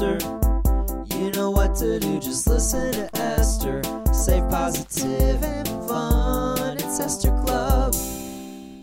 You 0.00 1.30
know 1.36 1.52
what 1.52 1.76
to 1.76 2.00
do, 2.00 2.18
just 2.18 2.48
listen 2.48 2.92
to 2.94 3.08
Esther. 3.16 3.80
Safe, 4.12 4.42
positive, 4.50 5.40
and 5.44 5.68
fun. 5.86 6.78
It's 6.78 6.98
Esther 6.98 7.30
Club. 7.44 7.94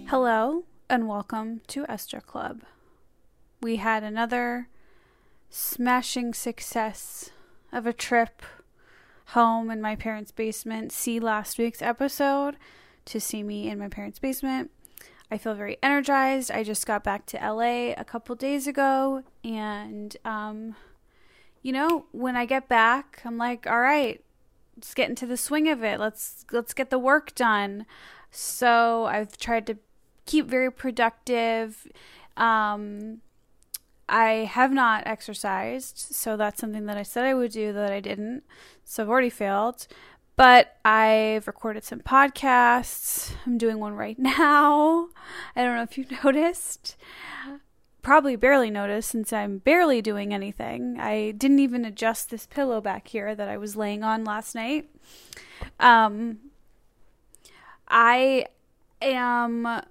Hello 0.07 0.63
and 0.89 1.09
welcome 1.09 1.59
to 1.67 1.85
Esther 1.89 2.21
Club. 2.21 2.61
We 3.61 3.75
had 3.75 4.03
another 4.03 4.69
smashing 5.49 6.33
success 6.33 7.31
of 7.73 7.85
a 7.85 7.91
trip 7.91 8.41
home 9.27 9.69
in 9.69 9.81
my 9.81 9.97
parents' 9.97 10.31
basement. 10.31 10.93
See 10.93 11.19
last 11.19 11.57
week's 11.57 11.81
episode 11.81 12.55
to 13.03 13.19
see 13.19 13.43
me 13.43 13.67
in 13.67 13.77
my 13.77 13.89
parents' 13.89 14.19
basement. 14.19 14.71
I 15.29 15.37
feel 15.37 15.55
very 15.55 15.77
energized. 15.83 16.51
I 16.51 16.63
just 16.63 16.87
got 16.87 17.03
back 17.03 17.25
to 17.27 17.37
LA 17.37 17.91
a 17.97 18.05
couple 18.05 18.33
days 18.35 18.65
ago 18.65 19.23
and 19.43 20.15
um 20.23 20.75
you 21.61 21.71
know, 21.71 22.05
when 22.11 22.35
I 22.35 22.45
get 22.45 22.67
back, 22.67 23.21
I'm 23.23 23.37
like, 23.37 23.67
all 23.67 23.79
right, 23.79 24.23
let's 24.75 24.93
get 24.93 25.09
into 25.09 25.25
the 25.25 25.37
swing 25.37 25.69
of 25.69 25.83
it. 25.83 25.99
Let's 25.99 26.45
let's 26.51 26.73
get 26.73 26.89
the 26.89 26.99
work 26.99 27.35
done. 27.35 27.85
So 28.31 29.05
I've 29.05 29.37
tried 29.37 29.67
to 29.67 29.77
keep 30.25 30.47
very 30.47 30.71
productive. 30.71 31.87
Um, 32.37 33.21
I 34.09 34.49
have 34.51 34.71
not 34.71 35.03
exercised, 35.05 35.97
so 35.97 36.35
that's 36.35 36.59
something 36.59 36.85
that 36.85 36.97
I 36.97 37.03
said 37.03 37.25
I 37.25 37.33
would 37.33 37.51
do 37.51 37.71
that 37.73 37.91
I 37.91 37.99
didn't. 37.99 38.43
So 38.83 39.03
I've 39.03 39.09
already 39.09 39.29
failed. 39.29 39.87
But 40.37 40.77
I've 40.83 41.45
recorded 41.45 41.83
some 41.83 41.99
podcasts. 41.99 43.33
I'm 43.45 43.57
doing 43.57 43.79
one 43.79 43.93
right 43.93 44.17
now. 44.19 45.09
I 45.55 45.63
don't 45.63 45.75
know 45.75 45.83
if 45.83 45.97
you've 45.97 46.11
noticed. 46.23 46.95
Probably 48.01 48.35
barely 48.35 48.71
noticed 48.71 49.09
since 49.09 49.31
I'm 49.31 49.59
barely 49.59 50.01
doing 50.01 50.33
anything. 50.33 50.99
I 50.99 51.31
didn't 51.31 51.59
even 51.59 51.85
adjust 51.85 52.29
this 52.29 52.47
pillow 52.47 52.81
back 52.81 53.07
here 53.07 53.35
that 53.35 53.47
I 53.47 53.57
was 53.57 53.75
laying 53.75 54.03
on 54.03 54.23
last 54.23 54.55
night. 54.55 54.89
Um, 55.79 56.39
I 57.87 58.45
am 59.01 59.83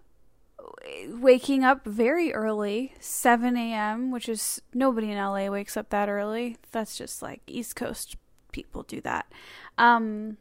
waking 1.09 1.65
up 1.65 1.85
very 1.85 2.33
early, 2.33 2.95
7 3.01 3.57
a.m., 3.57 4.11
which 4.11 4.29
is 4.29 4.61
nobody 4.75 5.11
in 5.11 5.19
LA 5.19 5.49
wakes 5.49 5.77
up 5.77 5.91
that 5.91 6.09
early. 6.09 6.57
That's 6.73 6.97
just 6.97 7.23
like 7.23 7.43
East 7.47 7.77
Coast 7.77 8.17
people 8.53 8.83
do 8.83 9.01
that. 9.03 9.33
Um, 9.79 10.37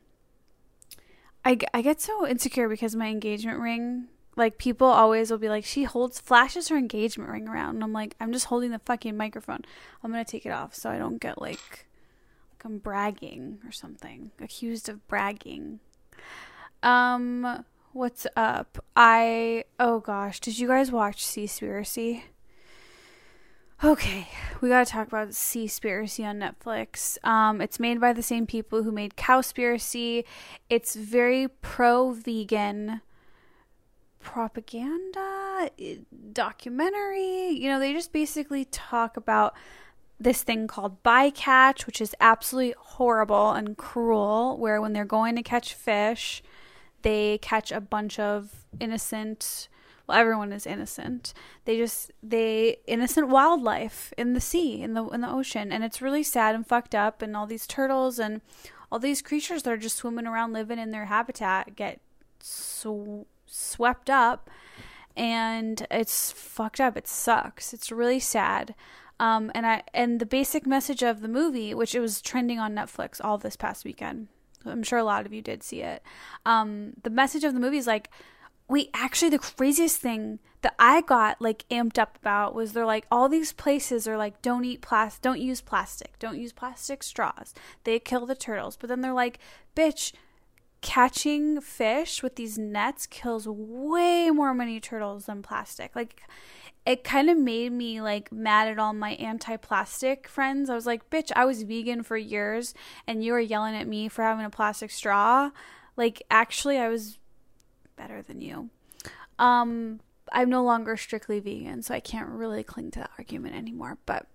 I, 1.46 1.58
I 1.74 1.82
get 1.82 2.02
so 2.02 2.28
insecure 2.28 2.68
because 2.68 2.96
my 2.96 3.08
engagement 3.08 3.60
ring, 3.60 4.08
like 4.40 4.58
people 4.58 4.88
always 4.88 5.30
will 5.30 5.38
be 5.38 5.50
like, 5.50 5.66
she 5.66 5.84
holds, 5.84 6.20
flashes 6.20 6.70
her 6.70 6.78
engagement 6.78 7.30
ring 7.30 7.48
around. 7.48 7.76
And 7.76 7.84
I'm 7.84 7.94
like, 7.94 8.16
I'm 8.20 8.32
just 8.32 8.46
holding 8.46 8.72
the 8.72 8.80
fucking 8.80 9.16
microphone. 9.16 9.64
I'm 10.02 10.14
to 10.14 10.24
take 10.24 10.46
it 10.46 10.52
off 10.52 10.74
so 10.74 10.90
I 10.90 10.98
don't 10.98 11.20
get 11.20 11.42
like, 11.42 11.86
like 12.52 12.64
I'm 12.64 12.80
bragging 12.80 13.60
or 13.66 13.72
something, 13.72 14.32
accused 14.42 14.88
of 14.88 15.06
bragging. 15.08 15.82
Um, 16.82 17.66
what's 17.92 18.26
up? 18.38 18.84
I 18.96 19.66
oh 19.78 20.00
gosh, 20.00 20.40
did 20.40 20.58
you 20.58 20.68
guys 20.68 20.90
watch 20.90 21.26
Seaspiracy? 21.26 22.24
Okay, 23.84 24.28
we 24.62 24.70
gotta 24.70 24.90
talk 24.90 25.08
about 25.08 25.30
Seaspiracy 25.30 26.26
on 26.26 26.40
Netflix. 26.40 27.18
Um, 27.26 27.60
it's 27.60 27.80
made 27.80 28.00
by 28.00 28.14
the 28.14 28.24
same 28.24 28.48
people 28.48 28.84
who 28.84 28.92
made 28.92 29.16
Cowspiracy. 29.16 30.24
It's 30.70 30.96
very 30.96 31.48
pro-vegan 31.48 33.02
propaganda 34.20 35.70
documentary. 36.34 37.50
You 37.50 37.70
know, 37.70 37.80
they 37.80 37.94
just 37.94 38.12
basically 38.12 38.66
talk 38.66 39.18
about 39.18 39.56
this 40.20 40.44
thing 40.44 40.68
called 40.68 41.02
bycatch, 41.04 41.86
which 41.86 42.02
is 42.02 42.14
absolutely 42.20 42.76
horrible 42.78 43.52
and 43.52 43.78
cruel. 43.78 44.58
Where 44.58 44.82
when 44.82 44.94
they're 44.94 45.06
going 45.06 45.36
to 45.36 45.44
catch 45.44 45.74
fish 45.74 46.44
they 47.02 47.38
catch 47.40 47.72
a 47.72 47.82
bunch 47.82 48.20
of 48.20 48.66
innocent 48.80 49.68
well 50.08 50.18
everyone 50.18 50.52
is 50.52 50.66
innocent 50.66 51.34
they 51.66 51.78
just 51.78 52.12
they 52.22 52.78
innocent 52.88 53.28
wildlife 53.30 54.14
in 54.18 54.34
the 54.34 54.42
sea 54.42 54.82
in 54.82 54.94
the 54.94 55.06
in 55.08 55.22
the 55.22 55.30
ocean 55.30 55.72
and 55.72 55.84
it's 55.84 56.02
really 56.02 56.24
sad 56.24 56.56
and 56.56 56.68
fucked 56.68 56.96
up 56.96 57.22
and 57.22 57.36
all 57.36 57.48
these 57.48 57.68
turtles 57.68 58.20
and 58.20 58.42
all 58.92 59.00
these 59.00 59.22
creatures 59.22 59.64
that 59.64 59.72
are 59.72 59.78
just 59.78 59.98
swimming 59.98 60.28
around 60.28 60.54
living 60.54 60.80
in 60.80 60.92
their 60.92 61.06
habitat 61.06 61.76
get 61.76 62.00
sw- 62.42 63.26
swept 63.50 64.10
up 64.10 64.50
and 65.16 65.86
it's 65.92 66.32
fucked 66.32 66.80
up 66.80 66.96
it 66.96 67.08
sucks 67.08 67.74
it's 67.74 67.92
really 67.92 68.20
sad 68.20 68.76
um, 69.20 69.52
and 69.54 69.66
I 69.66 69.84
and 69.94 70.20
the 70.20 70.26
basic 70.26 70.66
message 70.66 71.04
of 71.04 71.20
the 71.20 71.28
movie, 71.28 71.74
which 71.74 71.94
it 71.94 72.00
was 72.00 72.22
trending 72.22 72.58
on 72.58 72.74
Netflix 72.74 73.20
all 73.22 73.38
this 73.38 73.58
past 73.58 73.84
weekend, 73.84 74.28
I'm 74.66 74.84
sure 74.84 75.00
a 75.00 75.04
lot 75.04 75.26
of 75.26 75.34
you 75.34 75.42
did 75.42 75.62
see 75.62 75.82
it. 75.82 76.02
Um, 76.46 76.94
the 77.04 77.10
message 77.10 77.44
of 77.44 77.54
the 77.54 77.60
movie 77.60 77.78
is 77.78 77.88
like, 77.88 78.10
wait, 78.70 78.90
actually, 78.94 79.30
the 79.30 79.40
craziest 79.40 80.00
thing 80.00 80.40
that 80.62 80.76
I 80.80 81.02
got 81.02 81.42
like 81.42 81.66
amped 81.70 81.98
up 81.98 82.18
about 82.18 82.56
was 82.56 82.72
they're 82.72 82.86
like, 82.86 83.06
all 83.12 83.28
these 83.28 83.52
places 83.52 84.08
are 84.08 84.18
like, 84.18 84.42
don't 84.42 84.64
eat 84.64 84.82
plastic, 84.82 85.22
don't 85.22 85.42
use 85.42 85.60
plastic, 85.60 86.18
don't 86.20 86.40
use 86.40 86.54
plastic 86.54 87.04
straws. 87.04 87.54
They 87.84 88.00
kill 88.00 88.26
the 88.26 88.36
turtles. 88.36 88.78
But 88.78 88.88
then 88.88 89.02
they're 89.02 89.14
like, 89.14 89.40
bitch, 89.76 90.14
catching 90.82 91.62
fish 91.62 92.24
with 92.24 92.36
these 92.36 92.58
nets 92.58 93.06
kills 93.06 93.48
way 93.48 94.30
more 94.32 94.54
many 94.54 94.80
turtles 94.80 95.26
than 95.26 95.42
plastic. 95.42 95.96
Like, 95.96 96.22
it 96.86 97.04
kind 97.04 97.30
of 97.30 97.38
made 97.38 97.72
me 97.72 98.02
like 98.02 98.32
mad 98.32 98.68
at 98.68 98.80
all 98.80 98.94
my 98.94 99.12
anti-plastic 99.12 100.28
friends. 100.28 100.70
I 100.70 100.76
was 100.76 100.86
like, 100.86 101.10
"Bitch, 101.10 101.32
I 101.36 101.46
was 101.46 101.64
vegan 101.64 102.04
for 102.04 102.18
years 102.18 102.74
and 103.06 103.24
you 103.24 103.34
were 103.34 103.40
yelling 103.40 103.76
at 103.76 103.88
me 103.88 104.08
for 104.08 104.24
having 104.24 104.46
a 104.46 104.50
plastic 104.50 104.90
straw." 104.90 105.52
Like 105.98 106.24
actually 106.32 106.78
I 106.78 106.88
was 106.88 107.20
better 107.96 108.22
than 108.22 108.42
you. 108.42 108.70
Um 109.38 110.00
I'm 110.32 110.50
no 110.50 110.64
longer 110.64 110.96
strictly 110.96 111.40
vegan, 111.40 111.82
so 111.84 111.94
I 111.94 112.00
can't 112.00 112.30
really 112.30 112.64
cling 112.64 112.92
to 112.92 113.00
that 113.00 113.12
argument 113.18 113.56
anymore, 113.56 113.98
but 114.06 114.28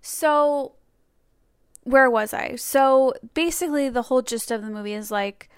so 0.00 0.74
where 1.90 2.10
was 2.10 2.32
I? 2.32 2.56
So 2.56 3.14
basically 3.34 3.88
the 3.88 4.02
whole 4.02 4.22
gist 4.22 4.50
of 4.50 4.62
the 4.62 4.70
movie 4.70 4.94
is 4.94 5.10
like 5.10 5.48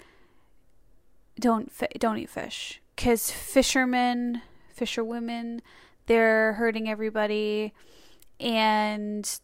don't 1.39 1.71
fi- 1.71 1.87
don't 1.97 2.17
eat 2.17 2.29
fish 2.29 2.81
cuz 2.95 3.31
fishermen 3.31 4.41
fisherwomen. 4.73 5.61
They're 6.07 6.53
hurting 6.53 6.89
everybody, 6.89 7.73
and 8.39 9.39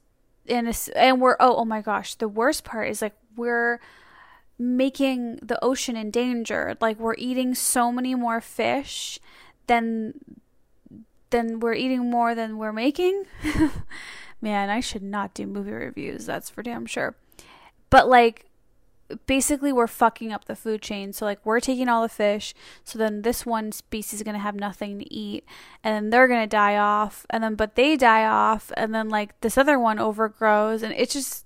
and 0.47 0.89
and 0.95 1.22
we're 1.22 1.38
oh 1.39 1.55
oh 1.57 1.66
my 1.66 1.81
gosh, 1.81 2.16
the 2.16 2.27
worst 2.27 2.63
part 2.63 2.89
is 2.89 3.01
like 3.01 3.16
we're 3.35 3.79
making 4.57 5.38
the 5.41 5.63
ocean 5.63 5.95
endangered. 5.95 6.77
Like 6.81 7.00
we're 7.00 7.16
eating 7.17 7.56
so 7.56 7.91
many 7.91 8.16
more 8.16 8.41
fish 8.41 9.19
than 9.67 10.13
than 11.29 11.59
we're 11.59 11.75
eating 11.75 12.09
more 12.09 12.35
than 12.35 12.57
we're 12.57 12.73
making. 12.73 13.23
Man, 14.41 14.69
I 14.69 14.79
should 14.79 15.03
not 15.03 15.33
do 15.33 15.45
movie 15.45 15.72
reviews. 15.72 16.25
That's 16.25 16.50
for 16.50 16.63
damn 16.63 16.85
sure. 16.85 17.16
But 17.89 18.07
like 18.07 18.45
basically 19.25 19.73
we're 19.73 19.88
fucking 19.88 20.31
up 20.31 20.45
the 20.45 20.55
food 20.55 20.81
chain. 20.81 21.13
So 21.13 21.25
like 21.25 21.44
we're 21.45 21.59
taking 21.59 21.89
all 21.89 22.01
the 22.01 22.09
fish, 22.09 22.53
so 22.83 23.00
then 23.00 23.23
this 23.23 23.45
one 23.45 23.72
species 23.72 24.19
is 24.19 24.23
gonna 24.23 24.39
have 24.39 24.55
nothing 24.55 25.00
to 25.00 25.13
eat, 25.13 25.45
and 25.83 25.95
then 25.95 26.09
they're 26.09 26.27
gonna 26.27 26.47
die 26.47 26.77
off, 26.77 27.25
and 27.29 27.44
then 27.44 27.55
but 27.55 27.75
they 27.75 27.97
die 27.97 28.25
off, 28.25 28.72
and 28.77 28.94
then 28.94 29.09
like 29.09 29.39
this 29.41 29.57
other 29.57 29.79
one 29.79 30.00
overgrows, 30.00 30.83
and 30.83 30.94
it's 30.94 31.13
just 31.13 31.45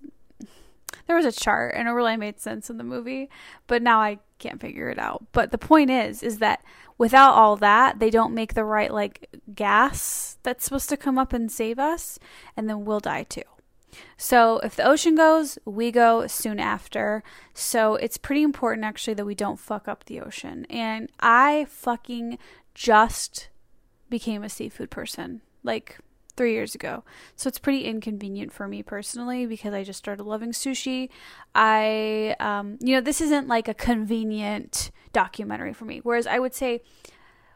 there 1.07 1.15
was 1.15 1.25
a 1.25 1.31
chart 1.31 1.73
and 1.75 1.87
it 1.87 1.91
really 1.91 2.15
made 2.17 2.39
sense 2.39 2.69
in 2.69 2.77
the 2.77 2.83
movie, 2.83 3.29
but 3.67 3.81
now 3.81 3.99
I 3.99 4.19
can't 4.39 4.61
figure 4.61 4.89
it 4.89 4.99
out. 4.99 5.25
But 5.31 5.51
the 5.51 5.57
point 5.57 5.89
is, 5.89 6.23
is 6.23 6.39
that 6.39 6.63
without 6.97 7.33
all 7.33 7.55
that, 7.57 7.99
they 7.99 8.09
don't 8.09 8.33
make 8.33 8.53
the 8.53 8.65
right 8.65 8.93
like 8.93 9.29
gas 9.53 10.37
that's 10.43 10.65
supposed 10.65 10.89
to 10.89 10.97
come 10.97 11.17
up 11.17 11.33
and 11.33 11.51
save 11.51 11.79
us, 11.79 12.19
and 12.55 12.69
then 12.69 12.85
we'll 12.85 12.99
die 12.99 13.23
too. 13.23 13.43
So 14.17 14.59
if 14.59 14.75
the 14.75 14.87
ocean 14.87 15.15
goes, 15.15 15.57
we 15.65 15.91
go 15.91 16.27
soon 16.27 16.59
after. 16.59 17.23
So 17.53 17.95
it's 17.95 18.17
pretty 18.17 18.41
important 18.41 18.85
actually 18.85 19.13
that 19.15 19.25
we 19.25 19.35
don't 19.35 19.59
fuck 19.59 19.87
up 19.87 20.05
the 20.05 20.19
ocean. 20.19 20.65
And 20.69 21.09
I 21.19 21.67
fucking 21.69 22.37
just 22.73 23.49
became 24.09 24.43
a 24.43 24.49
seafood 24.49 24.89
person 24.89 25.41
like 25.63 25.99
three 26.35 26.53
years 26.53 26.73
ago. 26.73 27.03
So 27.35 27.47
it's 27.47 27.59
pretty 27.59 27.85
inconvenient 27.85 28.51
for 28.51 28.67
me 28.67 28.81
personally 28.81 29.45
because 29.45 29.73
I 29.73 29.83
just 29.83 29.99
started 29.99 30.23
loving 30.23 30.51
sushi. 30.51 31.09
I, 31.53 32.35
um, 32.39 32.77
you 32.81 32.95
know, 32.95 33.01
this 33.01 33.21
isn't 33.21 33.47
like 33.47 33.67
a 33.67 33.73
convenient 33.73 34.91
documentary 35.13 35.73
for 35.73 35.85
me. 35.85 35.99
Whereas 36.03 36.27
I 36.27 36.39
would 36.39 36.53
say 36.53 36.81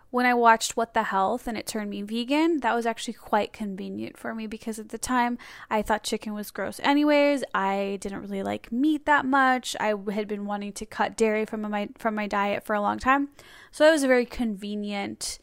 when 0.09 0.25
I 0.25 0.33
watched 0.33 0.77
What 0.77 0.94
the 0.94 1.04
Health 1.04 1.48
and 1.48 1.57
it 1.57 1.68
turned 1.68 1.89
me 1.89 2.01
vegan, 2.01 2.62
that 2.62 2.74
was 2.74 2.86
actually 2.86 3.15
quite 3.15 3.51
convenient 3.51 4.18
for 4.18 4.33
me 4.33 4.48
because 4.48 4.80
at 4.80 4.89
the 4.89 4.98
time 4.98 5.38
I 5.69 5.81
thought 5.81 6.04
chicken 6.04 6.33
was 6.33 6.50
gross 6.50 6.80
anyways. 6.81 7.44
I 7.54 7.98
didn't 8.00 8.21
really 8.21 8.42
like 8.42 8.71
meat 8.71 9.06
that 9.06 9.25
much. 9.25 9.75
I 9.80 9.94
had 10.12 10.27
been 10.27 10.45
wanting 10.45 10.71
to 10.74 10.86
cut 10.86 11.18
dairy 11.18 11.45
from 11.45 11.62
my 11.62 11.89
from 11.98 12.15
my 12.15 12.27
diet 12.27 12.63
for 12.63 12.74
a 12.74 12.81
long 12.81 13.00
time. 13.00 13.30
So 13.71 13.83
that 13.83 13.92
was 13.92 14.04
a 14.04 14.07
very 14.07 14.25
convenient 14.25 15.39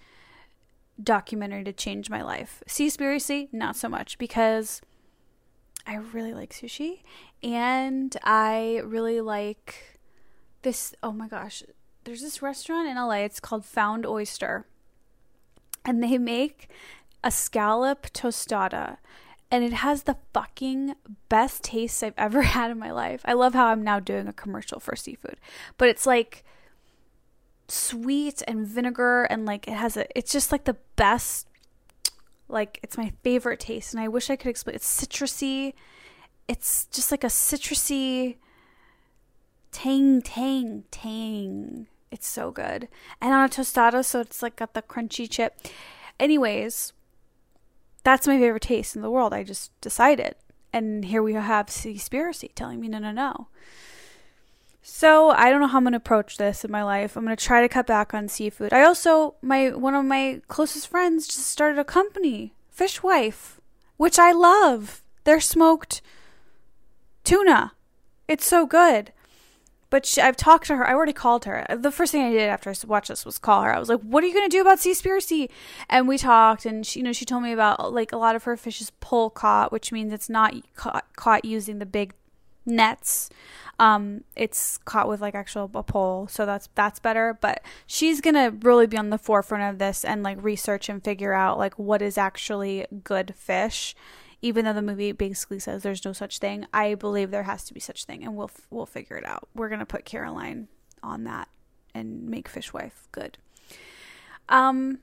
documentary 1.02 1.64
to 1.64 1.72
change 1.72 2.08
my 2.08 2.22
life. 2.22 2.62
Seaspiracy, 2.66 3.52
not 3.52 3.76
so 3.76 3.88
much 3.88 4.16
because 4.16 4.80
I 5.86 5.96
really 5.96 6.32
like 6.32 6.54
sushi 6.54 7.02
and 7.42 8.16
I 8.24 8.80
really 8.84 9.20
like 9.20 10.00
this 10.62 10.94
oh 11.02 11.12
my 11.12 11.28
gosh, 11.28 11.62
there's 12.04 12.22
this 12.22 12.42
restaurant 12.42 12.88
in 12.88 12.96
LA, 12.96 13.24
it's 13.24 13.40
called 13.40 13.64
Found 13.64 14.06
Oyster. 14.06 14.66
And 15.84 16.02
they 16.02 16.18
make 16.18 16.68
a 17.22 17.30
scallop 17.30 18.06
tostada 18.12 18.98
and 19.50 19.62
it 19.62 19.72
has 19.72 20.02
the 20.02 20.16
fucking 20.32 20.94
best 21.28 21.62
taste 21.62 22.02
I've 22.02 22.14
ever 22.16 22.42
had 22.56 22.70
in 22.70 22.78
my 22.78 22.90
life. 22.90 23.22
I 23.24 23.34
love 23.34 23.54
how 23.54 23.66
I'm 23.66 23.84
now 23.84 24.00
doing 24.00 24.26
a 24.26 24.32
commercial 24.32 24.80
for 24.80 24.96
seafood. 24.96 25.36
But 25.78 25.88
it's 25.88 26.06
like 26.06 26.44
sweet 27.68 28.42
and 28.46 28.66
vinegar 28.66 29.24
and 29.24 29.46
like 29.46 29.66
it 29.66 29.72
has 29.72 29.96
a 29.96 30.06
it's 30.18 30.30
just 30.30 30.52
like 30.52 30.64
the 30.64 30.76
best 30.96 31.48
like 32.46 32.78
it's 32.82 32.98
my 32.98 33.10
favorite 33.22 33.58
taste 33.58 33.94
and 33.94 34.02
I 34.02 34.08
wish 34.08 34.28
I 34.28 34.36
could 34.36 34.50
explain 34.50 34.76
it's 34.76 35.04
citrusy. 35.04 35.74
It's 36.46 36.86
just 36.86 37.10
like 37.10 37.24
a 37.24 37.28
citrusy 37.28 38.36
tang 39.72 40.20
tang 40.20 40.84
tang. 40.90 41.86
It's 42.14 42.28
so 42.28 42.52
good. 42.52 42.86
And 43.20 43.32
on 43.34 43.44
a 43.44 43.48
tostada 43.48 44.04
so 44.04 44.20
it's 44.20 44.40
like 44.40 44.54
got 44.54 44.72
the 44.72 44.82
crunchy 44.82 45.28
chip. 45.28 45.60
Anyways, 46.20 46.92
that's 48.04 48.28
my 48.28 48.38
favorite 48.38 48.62
taste 48.62 48.94
in 48.94 49.02
the 49.02 49.10
world. 49.10 49.34
I 49.34 49.42
just 49.42 49.78
decided. 49.80 50.36
And 50.72 51.06
here 51.06 51.24
we 51.24 51.32
have 51.34 51.66
Seaspiracy 51.66 52.54
telling 52.54 52.80
me 52.80 52.86
no 52.86 53.00
no 53.00 53.10
no. 53.10 53.48
So 54.80 55.30
I 55.30 55.50
don't 55.50 55.60
know 55.60 55.66
how 55.66 55.78
I'm 55.78 55.84
gonna 55.84 55.96
approach 55.96 56.36
this 56.36 56.64
in 56.64 56.70
my 56.70 56.84
life. 56.84 57.16
I'm 57.16 57.24
gonna 57.24 57.34
try 57.34 57.62
to 57.62 57.68
cut 57.68 57.88
back 57.88 58.14
on 58.14 58.28
seafood. 58.28 58.72
I 58.72 58.84
also 58.84 59.34
my 59.42 59.70
one 59.70 59.96
of 59.96 60.04
my 60.04 60.40
closest 60.46 60.86
friends 60.86 61.26
just 61.26 61.48
started 61.48 61.80
a 61.80 61.84
company, 61.84 62.54
Fishwife, 62.72 63.58
which 63.96 64.20
I 64.20 64.30
love. 64.30 65.02
They're 65.24 65.40
smoked 65.40 66.00
tuna. 67.24 67.72
It's 68.28 68.46
so 68.46 68.66
good. 68.66 69.10
But 69.94 70.06
she, 70.06 70.20
I've 70.20 70.36
talked 70.36 70.66
to 70.66 70.74
her. 70.74 70.84
I 70.84 70.92
already 70.92 71.12
called 71.12 71.44
her. 71.44 71.64
The 71.70 71.92
first 71.92 72.10
thing 72.10 72.24
I 72.24 72.32
did 72.32 72.48
after 72.48 72.68
I 72.68 72.74
watched 72.84 73.10
this 73.10 73.24
was 73.24 73.38
call 73.38 73.62
her. 73.62 73.72
I 73.72 73.78
was 73.78 73.88
like, 73.88 74.00
"What 74.00 74.24
are 74.24 74.26
you 74.26 74.34
going 74.34 74.50
to 74.50 74.56
do 74.56 74.60
about 74.60 74.78
Seaspiracy?" 74.78 75.48
And 75.88 76.08
we 76.08 76.18
talked, 76.18 76.66
and 76.66 76.84
she, 76.84 76.98
you 76.98 77.04
know, 77.04 77.12
she 77.12 77.24
told 77.24 77.44
me 77.44 77.52
about 77.52 77.92
like 77.92 78.10
a 78.10 78.16
lot 78.16 78.34
of 78.34 78.42
her 78.42 78.56
fish 78.56 78.80
is 78.80 78.90
pole 78.98 79.30
caught, 79.30 79.70
which 79.70 79.92
means 79.92 80.12
it's 80.12 80.28
not 80.28 80.52
caught, 80.74 81.04
caught 81.14 81.44
using 81.44 81.78
the 81.78 81.86
big 81.86 82.14
nets. 82.66 83.30
Um, 83.78 84.24
it's 84.34 84.78
caught 84.78 85.06
with 85.06 85.20
like 85.20 85.36
actual 85.36 85.70
a 85.72 85.84
pole, 85.84 86.26
so 86.26 86.44
that's 86.44 86.68
that's 86.74 86.98
better. 86.98 87.38
But 87.40 87.62
she's 87.86 88.20
gonna 88.20 88.50
really 88.50 88.88
be 88.88 88.96
on 88.96 89.10
the 89.10 89.18
forefront 89.18 89.62
of 89.72 89.78
this 89.78 90.04
and 90.04 90.24
like 90.24 90.42
research 90.42 90.88
and 90.88 91.04
figure 91.04 91.34
out 91.34 91.56
like 91.56 91.78
what 91.78 92.02
is 92.02 92.18
actually 92.18 92.84
good 93.04 93.32
fish 93.36 93.94
even 94.44 94.66
though 94.66 94.74
the 94.74 94.82
movie 94.82 95.10
basically 95.12 95.58
says 95.58 95.82
there's 95.82 96.04
no 96.04 96.12
such 96.12 96.38
thing, 96.38 96.66
I 96.70 96.96
believe 96.96 97.30
there 97.30 97.44
has 97.44 97.64
to 97.64 97.72
be 97.72 97.80
such 97.80 98.04
thing, 98.04 98.22
and 98.22 98.36
we'll 98.36 98.50
we'll 98.68 98.84
figure 98.84 99.16
it 99.16 99.24
out. 99.24 99.48
We're 99.54 99.70
gonna 99.70 99.86
put 99.86 100.04
Caroline 100.04 100.68
on 101.02 101.24
that 101.24 101.48
and 101.94 102.28
make 102.28 102.50
Fishwife 102.50 103.08
good. 103.10 103.38
Um. 104.50 104.98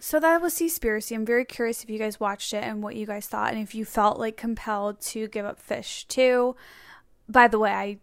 So 0.00 0.18
that 0.20 0.40
was 0.40 0.54
Seaspiracy. 0.54 1.14
I'm 1.14 1.26
very 1.26 1.44
curious 1.44 1.82
if 1.82 1.90
you 1.90 1.98
guys 1.98 2.18
watched 2.18 2.54
it 2.54 2.64
and 2.64 2.82
what 2.82 2.96
you 2.96 3.04
guys 3.04 3.26
thought, 3.26 3.52
and 3.52 3.62
if 3.62 3.74
you 3.74 3.84
felt 3.84 4.18
like 4.18 4.38
compelled 4.38 5.02
to 5.02 5.28
give 5.28 5.44
up 5.44 5.60
fish 5.60 6.06
too. 6.06 6.56
By 7.28 7.46
the 7.46 7.58
way, 7.58 7.72
I 7.72 7.98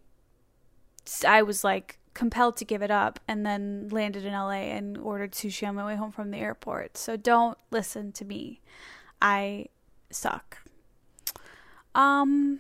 I 1.27 1.41
was 1.41 1.63
like 1.63 1.97
compelled 2.13 2.57
to 2.57 2.65
give 2.65 2.83
it 2.83 2.91
up 2.91 3.19
and 3.27 3.44
then 3.44 3.88
landed 3.89 4.24
in 4.24 4.33
LA 4.33 4.69
and 4.69 5.00
ordered 5.00 5.31
sushi 5.31 5.67
on 5.67 5.74
my 5.74 5.85
way 5.85 5.95
home 5.95 6.12
from 6.12 6.29
the 6.29 6.38
airport. 6.38 6.95
So 6.95 7.17
don't 7.17 7.57
listen 7.71 8.12
to 8.12 8.25
me. 8.25 8.62
I 9.19 9.67
suck. 10.16 10.58
Um, 11.94 12.60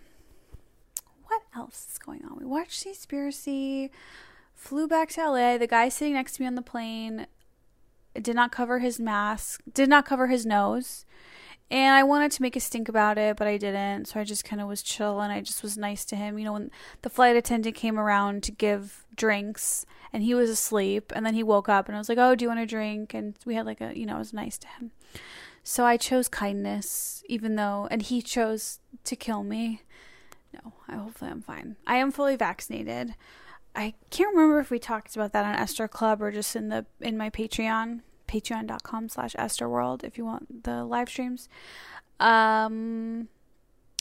what 1.25 1.41
else 1.55 1.87
is 1.91 1.97
going 1.97 2.25
on? 2.25 2.37
We 2.37 2.45
watched 2.45 2.85
Seaspiracy, 2.85 3.89
flew 4.53 4.87
back 4.87 5.09
to 5.11 5.29
LA. 5.29 5.57
The 5.57 5.67
guy 5.67 5.89
sitting 5.89 6.13
next 6.13 6.33
to 6.33 6.41
me 6.41 6.47
on 6.47 6.55
the 6.55 6.61
plane 6.61 7.27
did 8.19 8.35
not 8.35 8.51
cover 8.51 8.79
his 8.79 8.99
mask, 8.99 9.61
did 9.71 9.89
not 9.89 10.05
cover 10.05 10.27
his 10.27 10.45
nose. 10.45 11.05
And 11.69 11.95
I 11.95 12.03
wanted 12.03 12.33
to 12.33 12.41
make 12.41 12.57
a 12.57 12.59
stink 12.59 12.89
about 12.89 13.17
it, 13.17 13.37
but 13.37 13.47
I 13.47 13.55
didn't. 13.55 14.09
So 14.09 14.19
I 14.19 14.25
just 14.25 14.43
kind 14.43 14.61
of 14.61 14.67
was 14.67 14.83
chill 14.83 15.21
and 15.21 15.31
I 15.31 15.39
just 15.39 15.63
was 15.63 15.77
nice 15.77 16.03
to 16.05 16.17
him. 16.17 16.37
You 16.37 16.43
know, 16.43 16.53
when 16.53 16.69
the 17.01 17.09
flight 17.09 17.37
attendant 17.37 17.77
came 17.77 17.97
around 17.97 18.43
to 18.43 18.51
give 18.51 19.05
drinks 19.15 19.85
and 20.11 20.21
he 20.21 20.35
was 20.35 20.49
asleep 20.49 21.13
and 21.15 21.25
then 21.25 21.33
he 21.33 21.43
woke 21.43 21.69
up 21.69 21.87
and 21.87 21.95
I 21.95 21.99
was 21.99 22.09
like, 22.09 22.17
Oh, 22.17 22.35
do 22.35 22.43
you 22.43 22.49
want 22.49 22.59
a 22.59 22.65
drink? 22.65 23.13
And 23.13 23.35
we 23.45 23.55
had 23.55 23.65
like 23.65 23.79
a, 23.79 23.97
you 23.97 24.05
know, 24.05 24.17
it 24.17 24.19
was 24.19 24.33
nice 24.33 24.57
to 24.57 24.67
him. 24.67 24.91
So 25.63 25.85
I 25.85 25.97
chose 25.97 26.27
kindness, 26.27 27.23
even 27.27 27.55
though, 27.55 27.87
and 27.91 28.01
he 28.01 28.21
chose 28.21 28.79
to 29.03 29.15
kill 29.15 29.43
me. 29.43 29.83
No, 30.53 30.73
I 30.87 30.95
hopefully 30.95 31.31
I'm 31.31 31.41
fine. 31.41 31.75
I 31.87 31.97
am 31.97 32.11
fully 32.11 32.35
vaccinated. 32.35 33.15
I 33.75 33.93
can't 34.09 34.35
remember 34.35 34.59
if 34.59 34.69
we 34.69 34.79
talked 34.79 35.15
about 35.15 35.33
that 35.33 35.45
on 35.45 35.55
Esther 35.55 35.87
Club 35.87 36.21
or 36.21 36.31
just 36.31 36.55
in 36.55 36.69
the 36.69 36.85
in 36.99 37.17
my 37.17 37.29
Patreon, 37.29 38.01
patreon.com 38.27 39.09
slash 39.09 39.35
Esther 39.37 39.69
World 39.69 40.03
if 40.03 40.17
you 40.17 40.25
want 40.25 40.63
the 40.63 40.83
live 40.83 41.09
streams. 41.09 41.47
Um 42.19 43.29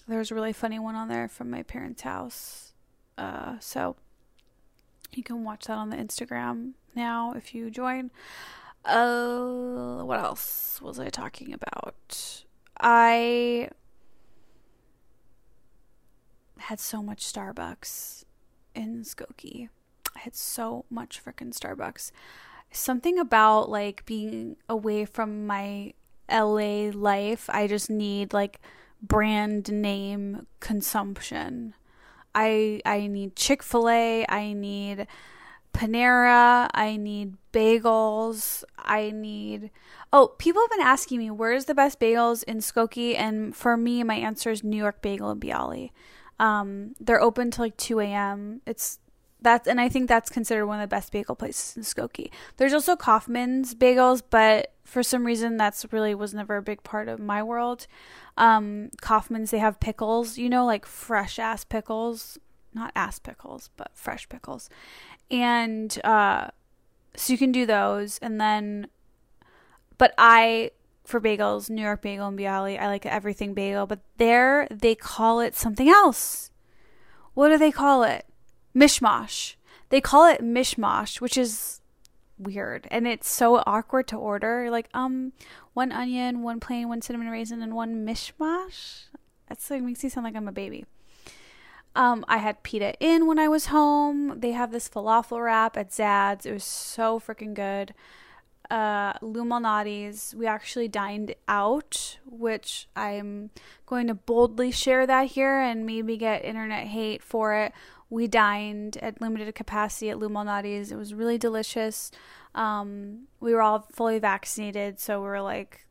there's 0.09 0.33
a 0.33 0.35
really 0.35 0.53
funny 0.53 0.81
one 0.81 0.97
on 0.97 1.09
there 1.09 1.29
from 1.29 1.51
my 1.51 1.63
parents' 1.63 2.03
house. 2.03 2.73
Uh 3.17 3.57
so 3.61 3.95
you 5.13 5.23
can 5.23 5.45
watch 5.45 5.67
that 5.67 5.79
on 5.79 5.91
the 5.91 5.97
Instagram 5.97 6.73
now 6.97 7.33
if 7.33 7.55
you 7.55 7.71
join. 7.71 8.11
Uh, 8.85 10.03
what 10.03 10.19
else 10.19 10.81
was 10.81 10.99
I 10.99 11.09
talking 11.09 11.53
about? 11.53 12.45
I 12.81 13.69
had 16.59 16.81
so 16.81 17.03
much 17.03 17.25
Starbucks 17.25 18.25
in 18.75 19.03
Skokie. 19.03 19.69
I 20.17 20.21
had 20.21 20.35
so 20.35 20.85
much 20.91 21.23
freaking 21.23 21.53
Starbucks. 21.53 22.11
Something 22.71 23.19
about 23.19 23.69
like 23.69 24.07
being 24.07 24.57
away 24.69 25.05
from 25.05 25.47
my 25.47 25.95
LA 26.31 26.91
life, 26.93 27.51
I 27.51 27.67
just 27.67 27.91
need 27.91 28.33
like 28.33 28.61
brand 29.03 29.71
name 29.73 30.47
consumption. 30.61 31.75
I 32.35 32.81
I 32.85 33.09
need 33.09 33.37
Chick-fil-A, 33.37 34.25
I 34.29 34.53
need 34.53 35.07
Panera, 35.73 36.69
I 36.75 36.97
need 36.97 37.37
bagels, 37.53 38.65
I 38.79 39.11
need 39.11 39.71
Oh, 40.13 40.29
people 40.39 40.61
have 40.63 40.71
been 40.71 40.87
asking 40.87 41.19
me 41.19 41.31
where's 41.31 41.67
the 41.67 41.75
best 41.75 42.01
bagels 42.01 42.43
in 42.45 42.59
Skokie 42.59 43.17
and 43.17 43.55
for 43.55 43.77
me 43.77 44.03
my 44.03 44.17
answer 44.17 44.51
is 44.51 44.65
New 44.65 44.77
York 44.77 45.01
Bagel 45.03 45.31
and 45.31 45.41
Bialy. 45.41 45.91
Um, 46.41 46.95
they're 46.99 47.23
open 47.23 47.51
till 47.51 47.65
like 47.65 47.77
2 47.77 48.01
a.m. 48.01 48.61
It's 48.67 48.99
that's 49.43 49.69
and 49.69 49.81
I 49.81 49.89
think 49.89 50.09
that's 50.09 50.29
considered 50.29 50.67
one 50.67 50.81
of 50.81 50.89
the 50.89 50.95
best 50.95 51.13
bagel 51.13 51.37
places 51.37 51.77
in 51.77 51.83
Skokie. 51.83 52.31
There's 52.57 52.75
also 52.75 52.97
Kaufman's 52.97 53.75
bagels, 53.75 54.23
but 54.29 54.73
for 54.85 55.03
some 55.03 55.25
reason 55.25 55.57
that's 55.57 55.87
really 55.93 56.15
was 56.15 56.35
never 56.35 56.57
a 56.57 56.63
big 56.63 56.83
part 56.83 57.09
of 57.09 57.21
my 57.21 57.43
world. 57.43 57.87
Um, 58.37 58.91
Kaufman's 59.01 59.51
they 59.53 59.59
have 59.59 59.79
pickles, 59.81 60.39
you 60.39 60.49
know, 60.49 60.67
like 60.67 60.87
fresh 60.87 61.39
ass 61.39 61.65
pickles, 61.65 62.39
not 62.75 62.91
ass 62.97 63.19
pickles, 63.19 63.71
but 63.77 63.93
fresh 63.95 64.29
pickles 64.29 64.69
and 65.31 65.99
uh, 66.05 66.49
so 67.17 67.33
you 67.33 67.39
can 67.39 67.53
do 67.53 67.67
those, 67.67 68.19
and 68.19 68.41
then, 68.41 68.89
but 69.99 70.15
I 70.19 70.71
for 71.11 71.21
bagels, 71.21 71.69
New 71.69 71.83
York 71.83 72.03
Bagel 72.03 72.29
and 72.29 72.39
Bialy, 72.39 72.79
I 72.79 72.87
like 72.87 73.05
everything 73.05 73.53
bagel, 73.53 73.87
but 73.87 74.01
there 74.17 74.67
they 74.71 74.95
call 74.95 75.41
it 75.41 75.55
something 75.55 75.89
else. 75.89 76.51
What 77.35 77.49
do 77.49 77.59
they 77.59 77.73
call 77.73 78.05
it? 78.05 78.27
Mishmash. 78.75 79.57
They 79.89 80.01
call 80.01 80.27
it 80.27 80.41
mishmash, 80.41 81.21
which 81.21 81.37
is 81.37 81.81
weird 82.39 82.87
and 82.91 83.07
it's 83.07 83.29
so 83.29 83.63
awkward 83.67 84.09
to 84.09 84.17
order. 84.17 84.71
like, 84.71 84.89
um, 84.95 85.33
one 85.75 85.93
onion, 85.93 86.43
one 86.43 86.61
plain, 86.61 86.89
one 86.89 87.03
cinnamon 87.03 87.29
raisin, 87.29 87.61
and 87.61 87.75
one 87.75 88.07
mishmash. 88.07 89.05
That's 89.49 89.69
like 89.71 89.83
makes 89.83 90.03
me 90.03 90.09
sound 90.09 90.25
like 90.25 90.37
I'm 90.37 90.49
a 90.49 90.53
baby. 90.53 90.87
Um, 91.97 92.25
I 92.29 92.39
had 92.39 92.63
Pita 92.63 92.95
Inn 93.01 93.27
when 93.27 93.39
I 93.39 93.49
was 93.49 93.67
home. 93.67 94.41
They 94.41 94.53
have 94.53 94.71
this 94.71 94.89
falafel 94.89 95.45
wrap 95.45 95.77
at 95.77 95.93
Zad's. 95.93 96.47
It 96.47 96.53
was 96.53 96.65
so 96.65 97.19
freaking 97.19 97.55
good. 97.55 97.95
Uh. 98.71 99.15
We 99.21 100.47
actually 100.47 100.89
dined 100.89 101.35
out, 101.49 102.19
which 102.25 102.89
I'm 102.95 103.51
going 103.87 104.07
to 104.07 104.15
boldly 104.15 104.71
share 104.71 105.07
that 105.07 105.29
here 105.33 105.61
and 105.61 105.85
maybe 105.85 106.17
get 106.17 106.45
internet 106.45 106.87
hate 106.87 107.23
for 107.23 107.55
it. 107.55 107.73
We 108.09 108.29
dined 108.29 108.97
at 108.99 109.21
limited 109.21 109.53
capacity 109.55 110.11
at 110.11 110.19
Lou 110.19 110.29
Malnati's. 110.29 110.93
It 110.93 110.97
was 110.97 111.15
really 111.15 111.39
delicious. 111.39 112.13
Um, 112.55 113.29
we 113.41 113.53
were 113.53 113.63
all 113.63 113.87
fully 113.93 114.19
vaccinated, 114.19 114.99
so 115.01 115.21
we 115.21 115.29
are 115.29 115.43
like, 115.43 115.87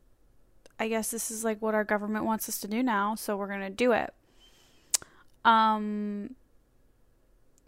I 0.78 0.88
guess 0.88 1.10
this 1.10 1.30
is 1.30 1.44
like 1.44 1.60
what 1.60 1.74
our 1.74 1.84
government 1.84 2.24
wants 2.24 2.48
us 2.48 2.58
to 2.60 2.68
do 2.68 2.82
now, 2.82 3.14
so 3.14 3.36
we're 3.36 3.48
gonna 3.48 3.70
do 3.70 3.92
it. 3.92 4.12
Um, 5.44 6.34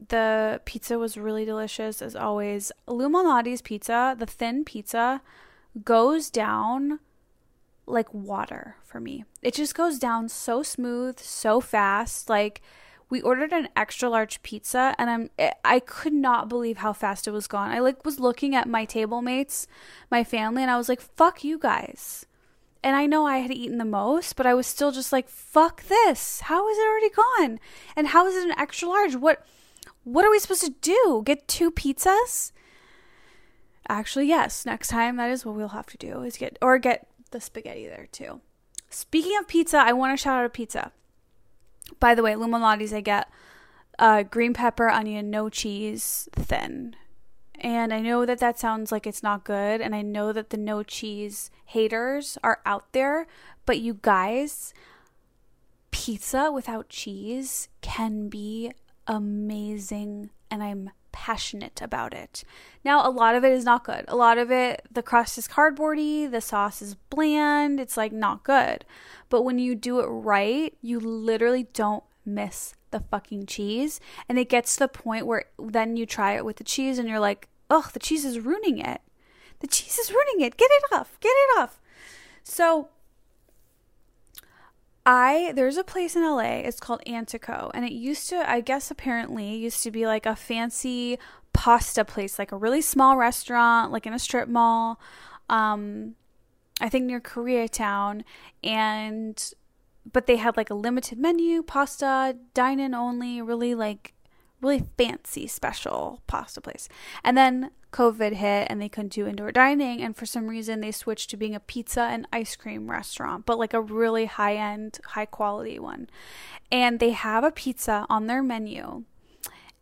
the 0.09 0.61
pizza 0.64 0.99
was 0.99 1.17
really 1.17 1.45
delicious 1.45 2.02
as 2.02 2.17
always. 2.17 2.73
Lou 2.87 3.09
Malnati's 3.09 3.62
pizza, 3.62 4.17
the 4.19 4.26
thin 4.26 4.64
pizza, 4.64 5.23
goes 5.85 6.31
down 6.31 7.00
like 7.87 8.12
water 8.12 8.76
for 8.85 9.00
me. 9.00 9.25
It 9.43 9.55
just 9.55 9.75
goes 9.75 9.99
down 9.99 10.29
so 10.29 10.62
smooth, 10.62 11.19
so 11.19 11.61
fast. 11.61 12.29
Like 12.29 12.62
we 13.11 13.21
ordered 13.21 13.52
an 13.52 13.69
extra 13.76 14.09
large 14.09 14.43
pizza 14.43 14.95
and 14.99 15.11
I'm 15.11 15.31
I 15.64 15.81
could 15.81 16.12
not 16.12 16.49
believe 16.49 16.79
how 16.79 16.93
fast 16.93 17.26
it 17.26 17.33
was 17.33 17.47
gone. 17.47 17.71
I 17.71 17.81
like 17.81 18.05
was 18.05 18.21
looking 18.21 18.55
at 18.55 18.69
my 18.69 18.85
table 18.85 19.23
mates, 19.23 19.67
my 20.11 20.25
family 20.25 20.62
and 20.62 20.71
I 20.71 20.76
was 20.76 20.88
like, 20.88 21.00
"Fuck 21.00 21.45
you 21.45 21.59
guys." 21.59 22.26
And 22.85 22.97
I 22.97 23.07
know 23.07 23.27
I 23.27 23.39
had 23.39 23.53
eaten 23.53 23.79
the 23.79 23.85
most, 23.85 24.35
but 24.35 24.47
I 24.47 24.55
was 24.55 24.67
still 24.67 24.91
just 24.91 25.12
like, 25.12 25.29
"Fuck 25.29 25.85
this. 25.85 26.41
How 26.43 26.69
is 26.69 26.79
it 26.79 26.89
already 26.89 27.11
gone? 27.11 27.61
And 27.95 28.09
how 28.09 28.27
is 28.27 28.35
it 28.35 28.45
an 28.45 28.59
extra 28.59 28.89
large? 28.89 29.15
What 29.15 29.47
what 30.05 30.25
are 30.25 30.31
we 30.31 30.41
supposed 30.41 30.65
to 30.65 30.75
do? 30.81 31.23
Get 31.25 31.47
two 31.47 31.71
pizzas?" 31.71 32.53
Actually, 33.89 34.27
yes. 34.27 34.67
Next 34.67 34.89
time, 34.89 35.17
that 35.17 35.31
is 35.31 35.45
what 35.45 35.55
we'll 35.55 35.69
have 35.69 35.87
to 35.87 35.99
do 35.99 36.23
is 36.23 36.37
get 36.37 36.59
or 36.61 36.79
get 36.79 37.07
the 37.31 37.41
spaghetti 37.41 37.87
there 37.87 38.09
too. 38.11 38.41
Speaking 38.91 39.37
of 39.39 39.49
pizza, 39.49 39.79
I 39.79 39.93
want 39.93 40.12
to 40.12 40.23
shout 40.23 40.39
out 40.41 40.47
a 40.47 40.51
pizza. 40.51 40.93
By 41.99 42.15
the 42.15 42.23
way, 42.23 42.37
Lou 42.37 42.53
I 42.55 43.01
get 43.01 43.29
uh, 43.99 44.23
green 44.23 44.55
pepper, 44.55 44.89
onion, 44.89 45.31
no 45.31 45.49
cheese, 45.49 46.29
thin. 46.33 46.97
And 47.62 47.95
I 47.95 48.00
know 48.00 48.26
that 48.26 48.40
that 48.40 48.59
sounds 48.59 48.90
like 48.90 49.07
it's 49.07 49.23
not 49.23 49.45
good, 49.45 49.81
and 49.81 49.95
I 49.95 50.02
know 50.02 50.33
that 50.33 50.50
the 50.50 50.57
no 50.57 50.83
cheese 50.83 51.49
haters 51.66 52.37
are 52.42 52.61
out 52.66 52.92
there, 52.92 53.28
but 53.66 53.78
you 53.78 54.00
guys, 54.02 54.75
pizza 55.92 56.50
without 56.50 56.88
cheese 56.88 57.69
can 57.81 58.28
be 58.28 58.73
amazing, 59.07 60.31
and 60.50 60.61
I'm 60.61 60.90
passionate 61.12 61.81
about 61.81 62.12
it. 62.14 62.42
Now, 62.85 63.09
a 63.09 63.11
lot 63.11 63.37
of 63.37 63.45
it 63.45 63.52
is 63.52 63.64
not 63.64 63.85
good. 63.85 64.07
A 64.09 64.16
lot 64.16 64.38
of 64.38 64.50
it, 64.50 64.83
the 64.90 65.02
crust 65.02 65.38
is 65.38 65.47
cardboardy, 65.47 66.28
the 66.28 66.40
sauce 66.40 66.83
is 66.83 66.97
bland, 67.11 67.78
it's 67.78 67.97
like 67.97 68.12
not 68.12 68.42
good. 68.42 68.85
But 69.28 69.42
when 69.42 69.61
you 69.61 69.76
do 69.76 70.00
it 70.00 70.07
right, 70.07 70.76
you 70.81 70.99
literally 70.99 71.69
don't 71.73 72.02
miss 72.25 72.75
the 72.90 73.00
fucking 73.00 73.47
cheese. 73.47 74.00
And 74.28 74.38
it 74.38 74.49
gets 74.49 74.75
to 74.75 74.81
the 74.81 74.88
point 74.88 75.26
where 75.26 75.45
then 75.59 75.97
you 75.97 76.07
try 76.07 76.33
it 76.33 76.45
with 76.45 76.57
the 76.57 76.64
cheese 76.64 76.99
and 76.99 77.09
you're 77.09 77.21
like, 77.21 77.49
ugh, 77.73 77.91
the 77.93 77.99
cheese 77.99 78.25
is 78.25 78.38
ruining 78.38 78.79
it. 78.79 79.00
The 79.61 79.67
cheese 79.67 79.99
is 79.99 80.11
ruining 80.11 80.47
it. 80.47 80.57
Get 80.57 80.71
it 80.71 80.93
off. 80.93 81.19
Get 81.21 81.31
it 81.31 81.59
off. 81.59 81.81
So 82.45 82.88
I 85.07 85.52
there's 85.55 85.76
a 85.76 85.85
place 85.85 86.14
in 86.14 86.23
LA. 86.23 86.61
It's 86.61 86.79
called 86.81 87.02
Antico, 87.07 87.71
and 87.75 87.85
it 87.85 87.93
used 87.93 88.29
to, 88.29 88.49
I 88.49 88.61
guess, 88.61 88.91
apparently 88.91 89.55
used 89.57 89.83
to 89.85 89.91
be 89.91 90.07
like 90.07 90.26
a 90.26 90.37
fancy 90.37 91.19
pasta 91.52 92.05
place, 92.05 92.38
like 92.38 92.52
a 92.52 92.57
really 92.57 92.83
small 92.83 93.17
restaurant, 93.17 93.91
like 93.91 94.07
in 94.07 94.12
a 94.12 94.19
strip 94.19 94.49
mall. 94.49 95.00
Um, 95.49 96.14
I 96.81 96.88
think 96.88 97.07
near 97.07 97.21
Koreatown, 97.21 98.23
and 98.62 99.52
but 100.12 100.26
they 100.26 100.37
had 100.37 100.57
like 100.57 100.71
a 100.71 100.75
limited 100.75 101.19
menu, 101.19 101.62
pasta, 101.62 102.37
dine 102.55 102.81
in 102.81 102.95
only, 102.95 103.41
really 103.41 103.75
like 103.75 104.14
really 104.62 104.85
fancy 104.97 105.47
special 105.47 106.23
pasta 106.26 106.61
place. 106.61 106.88
And 107.25 107.37
then 107.37 107.71
COVID 107.92 108.33
hit 108.33 108.69
and 108.71 108.81
they 108.81 108.88
couldn't 108.88 109.12
do 109.12 109.26
indoor 109.26 109.52
dining. 109.52 110.00
And 110.00 110.16
for 110.16 110.25
some 110.25 110.49
reason, 110.49 110.81
they 110.81 110.92
switched 110.92 111.31
to 111.31 111.37
being 111.37 111.54
a 111.54 111.61
pizza 111.61 112.02
and 112.02 112.26
ice 112.33 112.57
cream 112.57 112.90
restaurant, 112.90 113.45
but 113.45 113.59
like 113.59 113.75
a 113.75 113.81
really 113.81 114.26
high 114.26 114.57
end, 114.57 114.99
high 115.09 115.26
quality 115.26 115.78
one. 115.78 116.09
And 116.71 117.00
they 117.00 117.11
have 117.11 117.45
a 117.45 117.50
pizza 117.50 118.07
on 118.09 118.26
their 118.26 118.42
menu, 118.42 119.04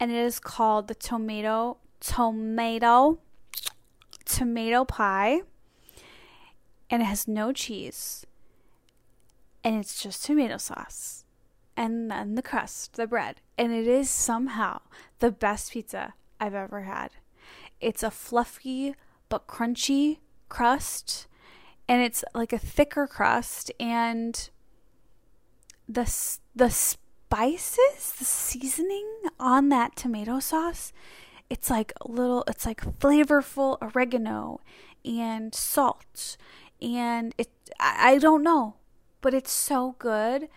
and 0.01 0.11
it 0.11 0.17
is 0.17 0.41
called 0.41 0.89
the 0.89 0.95
tomato, 0.95 1.77
tomato, 2.01 3.21
tomato 4.25 4.85
pie. 4.85 5.43
And 6.93 7.03
it 7.03 7.05
has 7.05 7.29
no 7.29 7.53
cheese. 7.53 8.27
And 9.63 9.77
it's 9.77 10.03
just 10.03 10.25
tomato 10.25 10.57
sauce 10.57 11.25
and 11.81 12.11
then 12.11 12.35
the 12.35 12.43
crust, 12.43 12.97
the 12.97 13.07
bread. 13.07 13.41
And 13.57 13.73
it 13.73 13.87
is 13.87 14.11
somehow 14.11 14.83
the 15.19 15.31
best 15.31 15.73
pizza 15.73 16.13
I've 16.39 16.55
ever 16.55 16.83
had. 16.83 17.13
It's 17.81 18.03
a 18.03 18.11
fluffy 18.11 18.95
but 19.31 19.47
crunchy 19.47 20.19
crust, 20.51 21.27
and 21.89 22.03
it's 22.03 22.23
like 22.35 22.53
a 22.53 22.59
thicker 22.59 23.07
crust, 23.07 23.73
and 23.81 24.51
the 25.89 26.05
the 26.55 26.69
spices, 26.69 28.13
the 28.19 28.27
seasoning 28.27 29.09
on 29.39 29.71
that 29.71 29.97
tomato 29.97 30.39
sauce, 30.39 30.93
it's 31.49 31.71
like 31.71 31.95
little, 32.05 32.45
it's 32.47 32.67
like 32.67 32.83
flavorful 33.01 33.79
oregano 33.81 34.61
and 35.03 35.55
salt, 35.55 36.37
and 36.83 37.35
it 37.39 37.49
I, 37.79 38.11
I 38.11 38.19
don't 38.19 38.43
know, 38.43 38.75
but 39.23 39.33
it's 39.33 39.53
so 39.53 39.95
good 39.99 40.51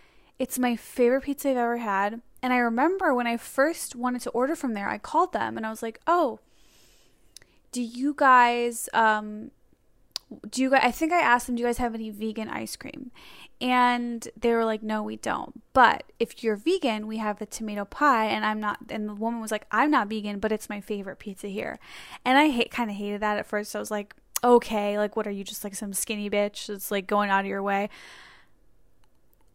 it's 0.43 0.59
my 0.59 0.75
favorite 0.75 1.21
pizza 1.21 1.51
I've 1.51 1.55
ever 1.55 1.77
had. 1.77 2.21
And 2.41 2.51
I 2.51 2.57
remember 2.57 3.13
when 3.13 3.27
I 3.27 3.38
first 3.38 3.95
wanted 3.95 4.23
to 4.23 4.29
order 4.31 4.57
from 4.57 4.73
there, 4.73 4.89
I 4.89 4.97
called 4.97 5.31
them 5.31 5.55
and 5.55 5.65
I 5.65 5.69
was 5.69 5.81
like, 5.81 6.01
"Oh, 6.05 6.41
do 7.71 7.81
you 7.81 8.13
guys 8.13 8.89
um 8.93 9.51
do 10.50 10.62
you 10.62 10.69
guys 10.69 10.81
I 10.83 10.91
think 10.91 11.13
I 11.13 11.21
asked 11.21 11.47
them, 11.47 11.55
"Do 11.55 11.62
you 11.62 11.67
guys 11.67 11.77
have 11.77 11.95
any 11.95 12.09
vegan 12.09 12.50
ice 12.50 12.75
cream?" 12.75 13.12
And 13.62 14.27
they 14.35 14.51
were 14.51 14.65
like, 14.65 14.83
"No, 14.83 15.01
we 15.01 15.15
don't. 15.15 15.62
But 15.71 16.12
if 16.19 16.43
you're 16.43 16.57
vegan, 16.57 17.07
we 17.07 17.19
have 17.19 17.39
the 17.39 17.45
tomato 17.45 17.85
pie." 17.85 18.25
And 18.25 18.43
I'm 18.45 18.59
not 18.59 18.79
and 18.89 19.07
the 19.07 19.15
woman 19.15 19.39
was 19.39 19.51
like, 19.51 19.65
"I'm 19.71 19.91
not 19.91 20.09
vegan, 20.09 20.39
but 20.39 20.51
it's 20.51 20.67
my 20.67 20.81
favorite 20.81 21.19
pizza 21.19 21.47
here." 21.47 21.79
And 22.25 22.38
I 22.38 22.50
hate 22.50 22.69
kind 22.69 22.89
of 22.91 22.97
hated 22.97 23.21
that 23.21 23.38
at 23.38 23.45
first. 23.45 23.77
I 23.77 23.79
was 23.79 23.91
like, 23.91 24.13
"Okay, 24.43 24.97
like 24.97 25.15
what 25.15 25.25
are 25.25 25.31
you 25.31 25.45
just 25.45 25.63
like 25.63 25.75
some 25.75 25.93
skinny 25.93 26.29
bitch 26.29 26.67
that's 26.67 26.91
like 26.91 27.07
going 27.07 27.29
out 27.29 27.45
of 27.45 27.53
your 27.55 27.63
way?" 27.63 27.89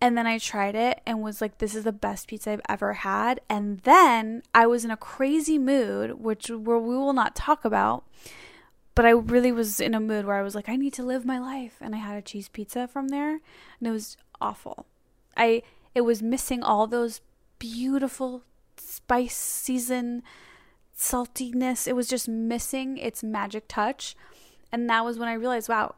And 0.01 0.17
then 0.17 0.27
I 0.27 0.39
tried 0.39 0.77
it 0.77 1.01
and 1.05 1.23
was 1.23 1.41
like, 1.41 1.59
this 1.59 1.75
is 1.75 1.85
the 1.85 1.93
best 1.93 2.29
pizza 2.29 2.53
I've 2.53 2.61
ever 2.69 2.93
had. 2.95 3.41
And 3.49 3.81
then 3.81 4.43
I 4.55 4.67
was 4.67 4.85
in 4.85 4.93
a 4.93 4.97
crazy 4.97 5.59
mood, 5.59 6.21
which 6.21 6.49
we 6.49 6.57
will 6.57 7.13
not 7.13 7.35
talk 7.35 7.65
about. 7.65 8.05
But 8.95 9.07
I 9.07 9.11
really 9.11 9.53
was 9.53 9.81
in 9.81 9.95
a 9.95 10.01
mood 10.01 10.25
where 10.25 10.37
I 10.37 10.43
was 10.43 10.55
like, 10.55 10.69
I 10.69 10.77
need 10.77 10.93
to 10.95 11.05
live 11.05 11.25
my 11.25 11.39
life. 11.39 11.77
And 11.81 11.95
I 11.95 11.99
had 11.99 12.17
a 12.17 12.23
cheese 12.23 12.49
pizza 12.49 12.87
from 12.87 13.09
there. 13.09 13.41
And 13.79 13.89
it 13.89 13.91
was 13.91 14.17
awful. 14.41 14.87
I 15.37 15.63
it 15.95 16.03
was 16.03 16.23
missing 16.23 16.63
all 16.63 16.87
those 16.87 17.21
beautiful 17.59 18.43
spice 18.77 19.37
season 19.37 20.23
saltiness. 20.97 21.89
It 21.89 21.97
was 21.97 22.09
just 22.09 22.29
missing 22.29 22.99
its 22.99 23.23
magic 23.25 23.65
touch. 23.69 24.15
And 24.71 24.89
that 24.91 25.05
was 25.05 25.19
when 25.19 25.29
I 25.29 25.35
realized, 25.35 25.69
wow, 25.69 25.95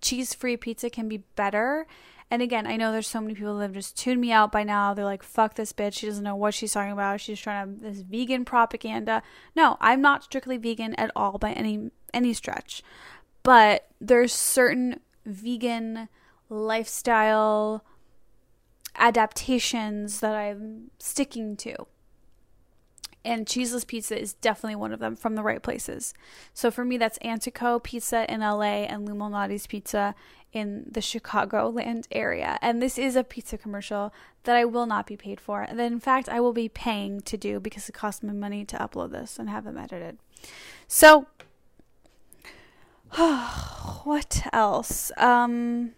cheese 0.00 0.34
free 0.34 0.56
pizza 0.56 0.90
can 0.90 1.08
be 1.08 1.18
better 1.34 1.86
and 2.30 2.42
again, 2.42 2.66
I 2.66 2.76
know 2.76 2.90
there's 2.90 3.06
so 3.06 3.20
many 3.20 3.34
people 3.34 3.56
that 3.58 3.62
have 3.62 3.72
just 3.72 3.96
tuned 3.96 4.20
me 4.20 4.32
out 4.32 4.50
by 4.50 4.64
now. 4.64 4.94
They're 4.94 5.04
like, 5.04 5.22
fuck 5.22 5.54
this 5.54 5.72
bitch. 5.72 5.98
She 5.98 6.06
doesn't 6.06 6.24
know 6.24 6.34
what 6.34 6.54
she's 6.54 6.72
talking 6.72 6.92
about. 6.92 7.20
She's 7.20 7.40
trying 7.40 7.76
to 7.76 7.80
this 7.80 8.00
vegan 8.00 8.44
propaganda. 8.44 9.22
No, 9.54 9.76
I'm 9.80 10.00
not 10.00 10.24
strictly 10.24 10.56
vegan 10.56 10.94
at 10.96 11.12
all 11.14 11.38
by 11.38 11.52
any 11.52 11.90
any 12.12 12.32
stretch. 12.32 12.82
But 13.44 13.88
there's 14.00 14.32
certain 14.32 15.00
vegan 15.24 16.08
lifestyle 16.48 17.84
adaptations 18.96 20.20
that 20.20 20.34
I'm 20.34 20.90
sticking 20.98 21.56
to 21.58 21.86
and 23.26 23.46
cheeseless 23.46 23.84
pizza 23.84 24.18
is 24.18 24.34
definitely 24.34 24.76
one 24.76 24.92
of 24.92 25.00
them 25.00 25.16
from 25.16 25.34
the 25.34 25.42
right 25.42 25.62
places. 25.62 26.14
So 26.54 26.70
for 26.70 26.84
me, 26.84 26.96
that's 26.96 27.18
Antico 27.22 27.80
Pizza 27.80 28.32
in 28.32 28.40
LA 28.40 28.84
and 28.84 29.04
Lou 29.04 29.14
Malnati's 29.14 29.66
Pizza 29.66 30.14
in 30.52 30.86
the 30.90 31.00
Chicagoland 31.00 32.06
area. 32.10 32.56
And 32.62 32.80
this 32.80 32.96
is 32.96 33.16
a 33.16 33.24
pizza 33.24 33.58
commercial 33.58 34.14
that 34.44 34.56
I 34.56 34.64
will 34.64 34.86
not 34.86 35.06
be 35.06 35.16
paid 35.16 35.40
for. 35.40 35.62
And 35.62 35.78
in 35.80 36.00
fact 36.00 36.28
I 36.28 36.40
will 36.40 36.52
be 36.52 36.68
paying 36.68 37.20
to 37.22 37.36
do 37.36 37.60
because 37.60 37.88
it 37.88 37.92
costs 37.92 38.22
me 38.22 38.32
money 38.32 38.64
to 38.66 38.76
upload 38.76 39.10
this 39.10 39.38
and 39.38 39.50
have 39.50 39.64
them 39.64 39.76
edited. 39.76 40.18
So 40.88 41.26
what 43.16 44.46
else? 44.52 45.12
Um 45.18 45.92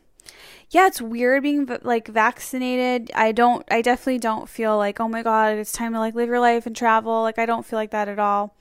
yeah, 0.70 0.86
it's 0.86 1.00
weird 1.00 1.42
being 1.42 1.68
like 1.82 2.08
vaccinated. 2.08 3.10
I 3.14 3.32
don't, 3.32 3.64
I 3.70 3.80
definitely 3.80 4.18
don't 4.18 4.48
feel 4.48 4.76
like, 4.76 5.00
oh 5.00 5.08
my 5.08 5.22
God, 5.22 5.56
it's 5.56 5.72
time 5.72 5.94
to 5.94 5.98
like 5.98 6.14
live 6.14 6.28
your 6.28 6.40
life 6.40 6.66
and 6.66 6.76
travel. 6.76 7.22
Like, 7.22 7.38
I 7.38 7.46
don't 7.46 7.64
feel 7.64 7.78
like 7.78 7.90
that 7.92 8.08
at 8.08 8.18
all. 8.18 8.54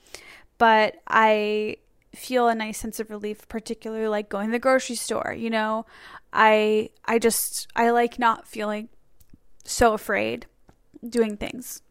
But 0.56 0.96
I 1.06 1.76
feel 2.14 2.48
a 2.48 2.54
nice 2.54 2.78
sense 2.78 2.98
of 2.98 3.10
relief, 3.10 3.46
particularly 3.48 4.08
like 4.08 4.30
going 4.30 4.48
to 4.48 4.52
the 4.52 4.58
grocery 4.58 4.96
store. 4.96 5.34
You 5.36 5.50
know, 5.50 5.84
I, 6.32 6.90
I 7.04 7.18
just, 7.18 7.68
I 7.76 7.90
like 7.90 8.18
not 8.18 8.48
feeling 8.48 8.88
so 9.64 9.92
afraid 9.92 10.46
doing 11.06 11.36
things. 11.36 11.82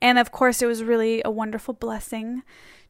And 0.00 0.16
of 0.16 0.30
course, 0.30 0.62
it 0.62 0.66
was 0.66 0.84
really 0.84 1.22
a 1.24 1.30
wonderful 1.30 1.74
blessing 1.74 2.44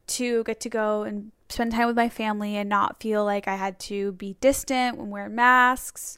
to 0.07 0.43
get 0.43 0.59
to 0.61 0.69
go 0.69 1.03
and 1.03 1.31
spend 1.49 1.71
time 1.71 1.87
with 1.87 1.95
my 1.95 2.07
family 2.07 2.55
and 2.55 2.69
not 2.69 3.01
feel 3.01 3.25
like 3.25 3.47
I 3.47 3.55
had 3.55 3.79
to 3.79 4.11
be 4.13 4.37
distant 4.39 4.97
when 4.97 5.09
wearing 5.09 5.35
masks 5.35 6.17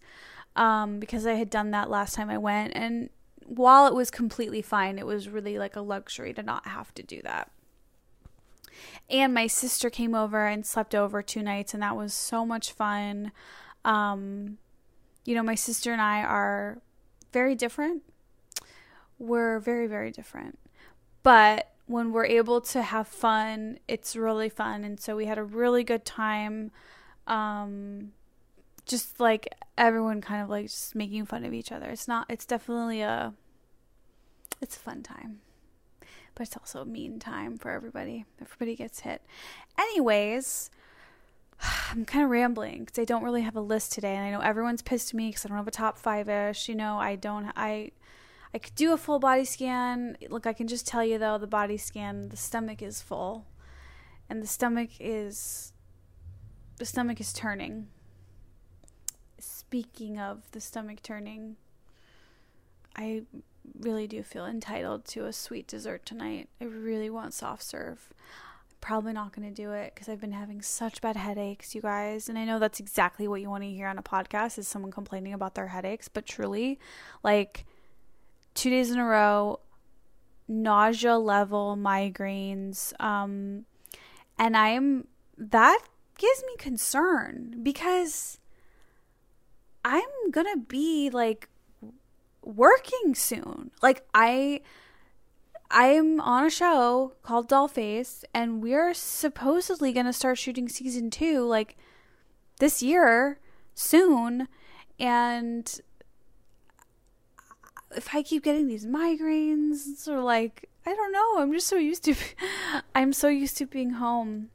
um, 0.60 1.00
because 1.00 1.26
I 1.26 1.36
had 1.36 1.50
done 1.50 1.72
that 1.72 1.90
last 1.90 2.14
time 2.16 2.30
I 2.30 2.38
went. 2.38 2.74
And 2.76 3.10
while 3.46 3.88
it 3.88 3.96
was 3.96 4.12
completely 4.12 4.62
fine, 4.62 5.00
it 5.00 5.06
was 5.06 5.30
really 5.30 5.58
like 5.58 5.78
a 5.78 5.82
luxury 5.82 6.34
to 6.34 6.44
not 6.44 6.68
have 6.68 6.94
to 6.96 7.02
do 7.02 7.22
that. 7.24 7.50
And 9.10 9.34
my 9.34 9.48
sister 9.48 9.90
came 9.90 10.14
over 10.14 10.46
and 10.46 10.66
slept 10.66 10.94
over 10.94 11.24
two 11.24 11.42
nights, 11.42 11.74
and 11.74 11.82
that 11.82 11.96
was 11.96 12.14
so 12.14 12.46
much 12.46 12.74
fun. 12.74 13.32
Um, 13.86 14.58
you 15.26 15.34
know, 15.34 15.44
my 15.44 15.56
sister 15.56 15.94
and 15.94 16.02
I 16.02 16.24
are 16.24 16.82
very 17.32 17.56
different. 17.56 18.04
We're 19.18 19.60
very, 19.60 19.88
very 19.88 20.12
different. 20.12 20.60
But 21.24 21.72
when 21.88 22.12
we're 22.12 22.26
able 22.26 22.60
to 22.62 22.82
have 22.82 23.08
fun, 23.08 23.80
it's 23.88 24.16
really 24.16 24.50
fun. 24.50 24.84
And 24.84 25.00
so 25.00 25.16
we 25.16 25.26
had 25.26 25.38
a 25.38 25.44
really 25.44 25.86
good 25.86 26.06
time. 26.06 26.72
Um, 27.28 28.12
just 28.90 29.20
like 29.20 29.56
everyone 29.78 30.20
kind 30.20 30.44
of 30.44 30.50
like 30.50 30.66
just 30.66 30.96
making 30.96 31.26
fun 31.26 31.46
of 31.46 31.54
each 31.54 31.72
other. 31.72 31.88
It's 31.90 32.08
not, 32.08 32.26
it's 32.30 32.46
definitely 32.46 33.02
a, 33.02 33.34
it's 34.60 34.76
a 34.76 34.80
fun 34.80 35.04
time 35.04 35.40
but 36.40 36.48
it's 36.48 36.56
also 36.56 36.82
a 36.82 36.86
mean 36.86 37.20
time 37.20 37.58
for 37.58 37.70
everybody. 37.70 38.24
Everybody 38.42 38.74
gets 38.78 39.02
hit. 39.02 39.22
Anyways, 39.78 40.72
I'm 41.92 42.06
kind 42.06 42.24
of 42.24 42.32
rambling 42.32 42.86
because 42.86 42.98
I 42.98 43.04
don't 43.04 43.26
really 43.26 43.42
have 43.42 43.58
a 43.58 43.62
list 43.62 43.92
today, 43.92 44.16
and 44.16 44.26
I 44.26 44.32
know 44.32 44.40
everyone's 44.40 44.82
pissed 44.82 45.10
at 45.10 45.16
me 45.16 45.28
because 45.28 45.46
I 45.46 45.50
don't 45.50 45.58
have 45.58 45.68
a 45.68 45.72
top 45.72 45.98
five 45.98 46.30
ish. 46.30 46.70
You 46.70 46.76
know, 46.76 46.98
I 46.98 47.18
don't. 47.18 47.52
I 47.58 47.92
I 48.54 48.58
could 48.58 48.74
do 48.76 48.94
a 48.94 48.98
full 48.98 49.20
body 49.20 49.44
scan. 49.44 50.18
Look, 50.30 50.48
I 50.48 50.54
can 50.54 50.68
just 50.68 50.88
tell 50.88 51.04
you 51.04 51.18
though, 51.18 51.38
the 51.38 51.46
body 51.46 51.76
scan, 51.76 52.30
the 52.30 52.38
stomach 52.38 52.82
is 52.82 53.02
full, 53.02 53.46
and 54.30 54.42
the 54.42 54.48
stomach 54.48 54.92
is 54.98 55.74
the 56.78 56.86
stomach 56.86 57.20
is 57.20 57.34
turning. 57.34 57.88
Speaking 59.70 60.18
of 60.18 60.50
the 60.50 60.60
stomach 60.60 61.04
turning, 61.04 61.56
I 62.96 63.22
really 63.80 64.08
do 64.08 64.24
feel 64.24 64.48
entitled 64.48 65.06
to 65.10 65.26
a 65.28 65.32
sweet 65.32 65.68
dessert 65.68 66.08
tonight. 66.08 66.50
I 66.60 66.64
really 66.64 67.12
want 67.12 67.36
soft 67.36 67.62
serve. 67.62 68.12
I'm 68.72 68.78
probably 68.82 69.14
not 69.14 69.32
going 69.32 69.48
to 69.48 69.54
do 69.54 69.72
it 69.74 69.94
because 69.94 70.10
I've 70.10 70.20
been 70.20 70.32
having 70.32 70.64
such 70.64 71.02
bad 71.02 71.16
headaches, 71.16 71.76
you 71.76 71.82
guys. 71.82 72.28
And 72.28 72.40
I 72.40 72.46
know 72.46 72.58
that's 72.58 72.80
exactly 72.80 73.28
what 73.28 73.42
you 73.42 73.50
want 73.52 73.62
to 73.62 73.70
hear 73.70 73.86
on 73.86 74.00
a 74.00 74.02
podcast 74.02 74.58
is 74.58 74.68
someone 74.68 74.92
complaining 74.92 75.34
about 75.34 75.54
their 75.54 75.68
headaches, 75.68 76.08
but 76.08 76.26
truly, 76.26 76.80
like 77.24 77.68
two 78.56 78.72
days 78.72 78.90
in 78.90 78.98
a 78.98 79.06
row, 79.06 79.60
nausea 80.48 81.16
level 81.20 81.78
migraines. 81.80 83.00
Um, 83.00 83.66
and 84.40 84.58
I 84.58 84.70
am 84.70 85.06
that 85.38 85.80
gives 86.18 86.44
me 86.48 86.56
concern 86.58 87.60
because 87.62 88.40
I'm 89.84 90.32
gonna 90.32 90.58
be 90.58 91.10
like 91.10 91.50
working 92.44 93.16
soon. 93.16 93.72
Like 93.82 94.06
I 94.14 94.62
I'm 95.72 96.20
on 96.20 96.46
a 96.46 96.50
show 96.50 97.14
called 97.22 97.48
Dollface 97.48 98.24
and 98.34 98.62
we're 98.64 98.94
supposedly 98.94 99.94
going 99.94 100.08
to 100.08 100.14
start 100.14 100.40
shooting 100.40 100.68
season 100.68 101.12
2 101.12 101.46
like 101.46 101.78
this 102.60 102.82
year 102.82 103.40
soon. 103.76 104.48
And 105.00 105.80
if 107.96 108.16
I 108.16 108.24
keep 108.24 108.44
getting 108.44 108.68
these 108.68 108.88
migraines 108.88 110.08
or 110.08 110.22
like 110.22 110.70
I 110.86 110.96
don't 110.96 111.12
know, 111.12 111.38
I'm 111.38 111.54
just 111.54 111.68
so 111.68 111.76
used 111.76 112.04
to 112.06 112.16
I'm 112.96 113.14
so 113.14 113.28
used 113.28 113.58
to 113.58 113.68
being 113.68 113.92
home 113.92 114.50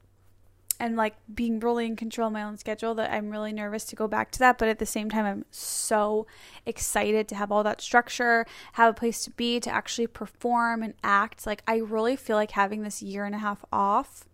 and 0.81 0.97
like 0.97 1.15
being 1.33 1.61
really 1.61 1.87
in 1.87 1.97
control 1.97 2.29
of 2.29 2.33
my 2.33 2.43
own 2.43 2.57
schedule 2.57 2.95
that 2.95 3.13
I'm 3.13 3.31
really 3.31 3.53
nervous 3.53 3.85
to 3.87 3.97
go 3.97 4.09
back 4.09 4.31
to 4.33 4.39
that. 4.41 4.59
But 4.59 4.69
at 4.69 4.79
the 4.79 4.87
same 4.87 5.11
time, 5.11 5.25
I'm 5.25 5.45
so 5.51 6.27
excited 6.67 7.29
to 7.29 7.35
have 7.35 7.53
all 7.53 7.63
that 7.65 7.81
structure, 7.81 8.47
have 8.75 8.91
a 8.91 8.95
place 8.95 9.25
to 9.25 9.31
be, 9.31 9.61
to 9.61 9.71
actually 9.71 10.07
perform 10.07 10.83
and 10.83 10.95
act. 11.03 11.47
Like, 11.47 11.63
I 11.67 11.77
really 11.77 12.17
feel 12.17 12.37
like 12.37 12.53
having 12.53 12.83
this 12.83 13.03
year 13.03 13.25
and 13.25 13.35
a 13.35 13.39
half 13.39 13.65
off 13.73 14.27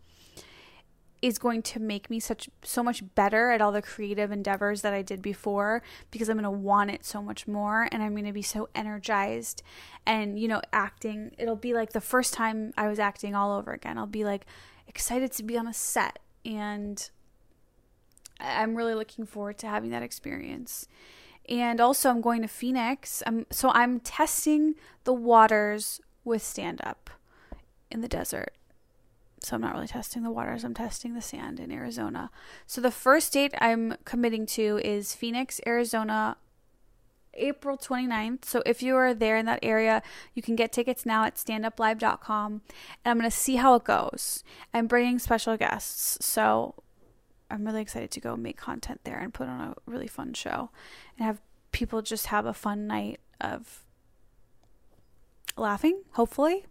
is 1.23 1.39
going 1.39 1.61
to 1.61 1.79
make 1.79 2.09
me 2.09 2.19
such 2.19 2.49
so 2.63 2.83
much 2.83 3.03
better 3.15 3.51
at 3.51 3.61
all 3.61 3.73
the 3.73 3.83
creative 3.83 4.33
endeavors 4.33 4.83
that 4.83 4.95
I 4.95 5.03
did 5.03 5.21
before 5.21 5.83
because 6.11 6.29
I'm 6.29 6.37
going 6.37 6.45
to 6.45 6.51
want 6.51 6.91
it 6.91 7.05
so 7.05 7.21
much 7.21 7.47
more 7.47 7.89
and 7.93 8.03
I'm 8.03 8.13
going 8.13 8.25
to 8.25 8.33
be 8.33 8.43
so 8.43 8.69
energized 8.75 9.63
and 10.07 10.39
you 10.39 10.49
know 10.49 10.63
acting 10.73 11.33
it'll 11.39 11.57
be 11.57 11.75
like 11.75 11.93
the 11.93 12.01
first 12.01 12.33
time 12.33 12.73
I 12.77 12.89
was 12.89 12.99
acting 12.99 13.35
all 13.35 13.53
over 13.53 13.73
again 13.73 13.99
I'll 13.99 14.07
be 14.07 14.25
like 14.25 14.47
excited 14.89 15.31
to 15.33 15.43
be 15.43 15.59
on 15.59 15.67
a 15.67 15.75
set 15.75 16.21
and 16.45 17.11
I'm 18.39 18.75
really 18.75 18.95
looking 18.95 19.27
forward 19.27 19.59
to 19.59 19.67
having 19.67 19.91
that 19.91 20.03
experience. 20.03 20.89
And 21.49 21.81
also, 21.81 22.11
I'm 22.11 22.21
going 22.21 22.43
to 22.43 22.49
Phoenix. 22.49 23.23
I'm, 23.27 23.47
so 23.51 23.71
I'm 23.71 24.01
testing 24.01 24.75
the 25.05 25.13
waters 25.13 26.01
with 26.25 26.43
stand 26.43 26.81
up 26.85 27.11
in 27.91 28.01
the 28.01 28.09
desert. 28.09 28.55
So 29.43 29.57
I'm 29.57 29.63
not 29.63 29.73
really 29.73 29.87
testing 29.87 30.23
the 30.23 30.31
waters, 30.31 30.65
I'm 30.65 30.75
testing 30.75 31.15
the 31.15 31.23
sand 31.23 31.61
in 31.61 31.73
Arizona. 31.73 32.31
So 32.67 32.81
the 32.81 32.91
first 32.91 33.33
date 33.33 33.55
I'm 33.59 33.97
committing 34.05 34.45
to 34.47 34.79
is 34.85 35.15
Phoenix, 35.15 35.61
Arizona, 35.67 36.37
April 37.35 37.77
29th. 37.77 38.45
So 38.45 38.63
if 38.67 38.83
you 38.83 38.97
are 38.97 39.15
there 39.15 39.37
in 39.37 39.47
that 39.47 39.61
area, 39.63 40.03
you 40.35 40.43
can 40.43 40.57
get 40.57 40.73
tickets 40.73 41.07
now 41.07 41.25
at 41.25 41.37
standuplive.com. 41.37 42.53
And 43.05 43.11
I'm 43.11 43.19
going 43.19 43.31
to 43.31 43.37
see 43.37 43.57
how 43.57 43.75
it 43.75 43.85
goes. 43.85 44.45
I'm 44.75 44.87
bringing 44.87 45.19
special 45.19 45.57
guests. 45.57 46.25
So 46.25 46.75
I'm 47.51 47.65
really 47.65 47.83
excited 47.83 48.11
to 48.13 48.21
go 48.21 48.37
make 48.37 48.57
content 48.57 49.01
there 49.05 49.19
and 49.19 49.35
put 49.35 49.49
on 49.49 49.61
a 49.61 49.75
really 49.87 50.07
fun 50.07 50.35
show 50.35 50.71
and 51.17 51.27
have 51.27 51.41
people 51.73 52.03
just 52.03 52.27
have 52.27 52.47
a 52.47 52.55
fun 52.55 52.87
night 52.87 53.21
of 53.41 53.85
laughing, 55.57 56.03
hopefully. 56.13 56.65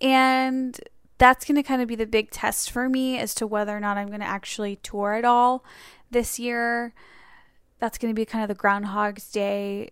And 0.00 0.78
that's 1.18 1.44
going 1.44 1.56
to 1.56 1.62
kind 1.62 1.80
of 1.80 1.88
be 1.88 1.94
the 1.94 2.06
big 2.06 2.30
test 2.30 2.70
for 2.70 2.88
me 2.88 3.18
as 3.18 3.34
to 3.36 3.46
whether 3.46 3.76
or 3.76 3.80
not 3.80 3.96
I'm 3.96 4.08
going 4.08 4.20
to 4.20 4.26
actually 4.26 4.76
tour 4.76 5.14
at 5.14 5.24
all 5.24 5.64
this 6.10 6.38
year 6.38 6.92
that's 7.84 7.98
going 7.98 8.14
to 8.14 8.18
be 8.18 8.24
kind 8.24 8.42
of 8.42 8.48
the 8.48 8.54
Groundhog's 8.54 9.30
Day 9.30 9.90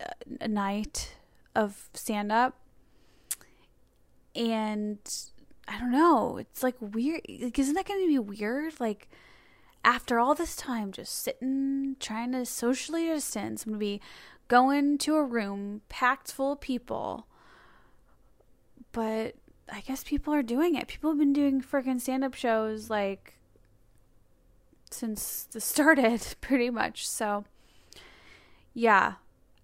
uh, 0.00 0.46
night 0.48 1.14
of 1.54 1.88
stand 1.94 2.32
up. 2.32 2.58
And 4.34 4.98
I 5.68 5.78
don't 5.78 5.92
know, 5.92 6.38
it's 6.38 6.64
like 6.64 6.74
weird. 6.80 7.20
Like, 7.40 7.56
isn't 7.56 7.74
that 7.74 7.86
going 7.86 8.00
to 8.00 8.08
be 8.08 8.18
weird? 8.18 8.80
Like, 8.80 9.08
after 9.84 10.18
all 10.18 10.34
this 10.34 10.56
time, 10.56 10.90
just 10.90 11.14
sitting, 11.22 11.94
trying 12.00 12.32
to 12.32 12.44
socially 12.44 13.06
distance, 13.06 13.64
I'm 13.64 13.74
going 13.74 13.78
to 13.78 13.86
be 13.86 14.00
going 14.48 14.98
to 14.98 15.14
a 15.14 15.22
room 15.22 15.82
packed 15.88 16.32
full 16.32 16.54
of 16.54 16.60
people. 16.60 17.28
But 18.90 19.36
I 19.72 19.82
guess 19.82 20.02
people 20.02 20.34
are 20.34 20.42
doing 20.42 20.74
it. 20.74 20.88
People 20.88 21.10
have 21.10 21.18
been 21.20 21.32
doing 21.32 21.62
freaking 21.62 22.00
stand 22.00 22.24
up 22.24 22.34
shows 22.34 22.90
like 22.90 23.34
since 24.94 25.44
the 25.44 25.60
started 25.60 26.36
pretty 26.40 26.70
much. 26.70 27.06
So 27.08 27.44
yeah. 28.72 29.14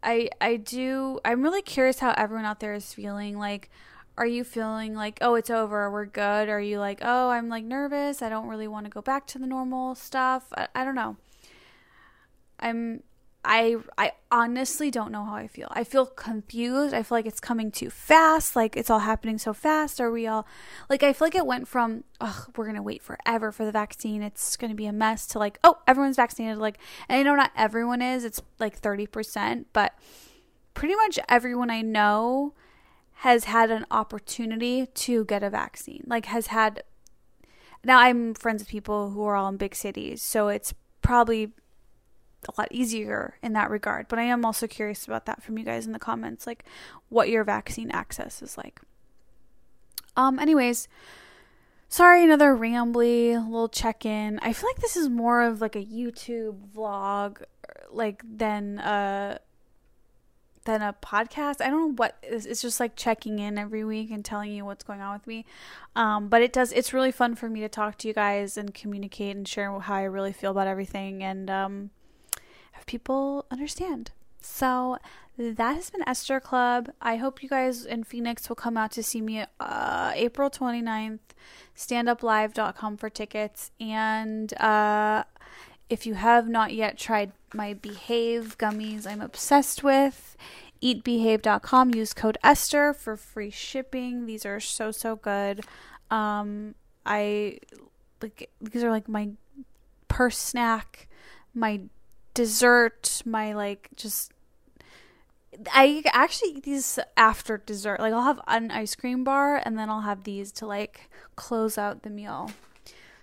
I 0.02 0.30
I 0.40 0.56
do 0.56 1.20
I'm 1.24 1.42
really 1.42 1.62
curious 1.62 1.98
how 1.98 2.14
everyone 2.16 2.46
out 2.46 2.60
there 2.60 2.72
is 2.72 2.94
feeling 2.94 3.38
like 3.38 3.68
are 4.16 4.26
you 4.26 4.44
feeling 4.44 4.94
like 4.94 5.18
oh 5.20 5.34
it's 5.34 5.50
over 5.50 5.90
we're 5.90 6.04
good 6.04 6.48
are 6.48 6.60
you 6.60 6.78
like 6.78 7.00
oh 7.02 7.30
i'm 7.30 7.48
like 7.48 7.64
nervous 7.64 8.20
i 8.22 8.28
don't 8.28 8.48
really 8.48 8.68
want 8.68 8.84
to 8.84 8.90
go 8.90 9.00
back 9.00 9.26
to 9.26 9.38
the 9.38 9.46
normal 9.46 9.94
stuff 9.94 10.46
I, 10.54 10.68
I 10.74 10.84
don't 10.84 10.94
know 10.94 11.16
i'm 12.58 13.02
I 13.44 13.76
I 13.96 14.12
honestly 14.30 14.90
don't 14.90 15.10
know 15.10 15.24
how 15.24 15.34
I 15.34 15.46
feel. 15.46 15.68
I 15.70 15.82
feel 15.82 16.04
confused. 16.04 16.94
I 16.94 17.02
feel 17.02 17.16
like 17.16 17.26
it's 17.26 17.40
coming 17.40 17.70
too 17.70 17.88
fast. 17.88 18.54
Like 18.54 18.76
it's 18.76 18.90
all 18.90 18.98
happening 19.00 19.38
so 19.38 19.54
fast. 19.54 20.00
Are 20.00 20.10
we 20.10 20.26
all 20.26 20.46
like 20.90 21.02
I 21.02 21.12
feel 21.12 21.26
like 21.26 21.34
it 21.34 21.46
went 21.46 21.66
from 21.66 22.04
we're 22.56 22.66
gonna 22.66 22.82
wait 22.82 23.02
forever 23.02 23.50
for 23.50 23.64
the 23.64 23.72
vaccine. 23.72 24.22
It's 24.22 24.56
gonna 24.56 24.74
be 24.74 24.86
a 24.86 24.92
mess 24.92 25.26
to 25.28 25.38
like 25.38 25.58
oh 25.64 25.78
everyone's 25.86 26.16
vaccinated. 26.16 26.58
Like 26.58 26.78
and 27.08 27.18
I 27.18 27.22
know 27.22 27.34
not 27.34 27.52
everyone 27.56 28.02
is. 28.02 28.24
It's 28.24 28.42
like 28.58 28.76
thirty 28.76 29.06
percent, 29.06 29.68
but 29.72 29.94
pretty 30.74 30.94
much 30.96 31.18
everyone 31.28 31.70
I 31.70 31.80
know 31.80 32.54
has 33.14 33.44
had 33.44 33.70
an 33.70 33.86
opportunity 33.90 34.86
to 34.86 35.24
get 35.24 35.42
a 35.42 35.50
vaccine. 35.50 36.04
Like 36.06 36.26
has 36.26 36.48
had. 36.48 36.82
Now 37.82 38.00
I'm 38.00 38.34
friends 38.34 38.60
with 38.60 38.68
people 38.68 39.10
who 39.10 39.24
are 39.24 39.34
all 39.34 39.48
in 39.48 39.56
big 39.56 39.74
cities, 39.74 40.20
so 40.20 40.48
it's 40.48 40.74
probably 41.00 41.52
a 42.48 42.60
lot 42.60 42.68
easier 42.70 43.34
in 43.42 43.52
that 43.52 43.70
regard. 43.70 44.08
But 44.08 44.18
I 44.18 44.22
am 44.22 44.44
also 44.44 44.66
curious 44.66 45.06
about 45.06 45.26
that 45.26 45.42
from 45.42 45.58
you 45.58 45.64
guys 45.64 45.86
in 45.86 45.92
the 45.92 45.98
comments, 45.98 46.46
like 46.46 46.64
what 47.08 47.28
your 47.28 47.44
vaccine 47.44 47.90
access 47.90 48.42
is 48.42 48.56
like. 48.56 48.80
Um, 50.16 50.38
anyways, 50.38 50.88
sorry, 51.88 52.24
another 52.24 52.56
rambly 52.56 53.34
little 53.34 53.68
check 53.68 54.04
in. 54.04 54.38
I 54.40 54.52
feel 54.52 54.68
like 54.68 54.80
this 54.80 54.96
is 54.96 55.08
more 55.08 55.42
of 55.42 55.60
like 55.60 55.76
a 55.76 55.84
YouTube 55.84 56.56
vlog, 56.74 57.42
like 57.90 58.22
than 58.24 58.78
a 58.78 59.40
than 60.64 60.82
a 60.82 60.94
podcast. 61.02 61.60
I 61.60 61.70
don't 61.70 61.80
know 61.80 61.94
what 61.96 62.16
it's 62.22 62.62
just 62.62 62.80
like 62.80 62.96
checking 62.96 63.38
in 63.38 63.58
every 63.58 63.84
week 63.84 64.10
and 64.10 64.24
telling 64.24 64.52
you 64.52 64.64
what's 64.64 64.84
going 64.84 65.00
on 65.00 65.14
with 65.14 65.26
me. 65.26 65.46
Um, 65.96 66.28
but 66.28 66.42
it 66.42 66.52
does. 66.52 66.72
It's 66.72 66.92
really 66.92 67.12
fun 67.12 67.34
for 67.34 67.48
me 67.48 67.60
to 67.60 67.68
talk 67.68 67.98
to 67.98 68.08
you 68.08 68.14
guys 68.14 68.56
and 68.56 68.74
communicate 68.74 69.36
and 69.36 69.46
share 69.46 69.78
how 69.80 69.94
I 69.94 70.02
really 70.02 70.32
feel 70.32 70.50
about 70.50 70.66
everything. 70.66 71.22
And 71.22 71.50
um, 71.50 71.90
have 72.80 72.86
people 72.86 73.44
understand. 73.50 74.10
So 74.40 74.96
that 75.36 75.74
has 75.74 75.90
been 75.90 76.02
Esther 76.06 76.40
Club. 76.40 76.90
I 77.00 77.16
hope 77.16 77.42
you 77.42 77.48
guys 77.48 77.84
in 77.84 78.04
Phoenix 78.04 78.48
will 78.48 78.56
come 78.56 78.76
out 78.76 78.92
to 78.92 79.02
see 79.02 79.20
me 79.20 79.44
uh, 79.58 80.12
April 80.14 80.50
29th, 80.50 81.18
standuplive.com 81.76 82.96
for 82.96 83.10
tickets. 83.10 83.70
And 83.78 84.52
uh, 84.54 85.24
if 85.88 86.06
you 86.06 86.14
have 86.14 86.48
not 86.48 86.72
yet 86.72 86.98
tried 86.98 87.32
my 87.52 87.74
Behave 87.74 88.56
gummies, 88.58 89.06
I'm 89.06 89.20
obsessed 89.20 89.82
with. 89.82 90.36
Eatbehave.com. 90.82 91.94
Use 91.94 92.14
code 92.14 92.38
Esther 92.42 92.94
for 92.94 93.16
free 93.16 93.50
shipping. 93.50 94.24
These 94.24 94.46
are 94.46 94.60
so 94.60 94.90
so 94.90 95.16
good. 95.16 95.60
Um, 96.10 96.74
I 97.04 97.58
like 98.22 98.48
these 98.62 98.82
are 98.82 98.90
like 98.90 99.06
my 99.06 99.32
purse 100.08 100.38
snack, 100.38 101.06
my 101.52 101.82
dessert, 102.34 103.22
my 103.24 103.52
like 103.52 103.88
just 103.96 104.32
I 105.72 106.02
actually 106.12 106.52
eat 106.52 106.62
these 106.62 106.98
after 107.16 107.58
dessert. 107.58 108.00
Like 108.00 108.12
I'll 108.12 108.22
have 108.22 108.40
an 108.46 108.70
ice 108.70 108.94
cream 108.94 109.24
bar 109.24 109.60
and 109.64 109.78
then 109.78 109.90
I'll 109.90 110.02
have 110.02 110.24
these 110.24 110.52
to 110.52 110.66
like 110.66 111.10
close 111.36 111.76
out 111.76 112.02
the 112.02 112.10
meal. 112.10 112.50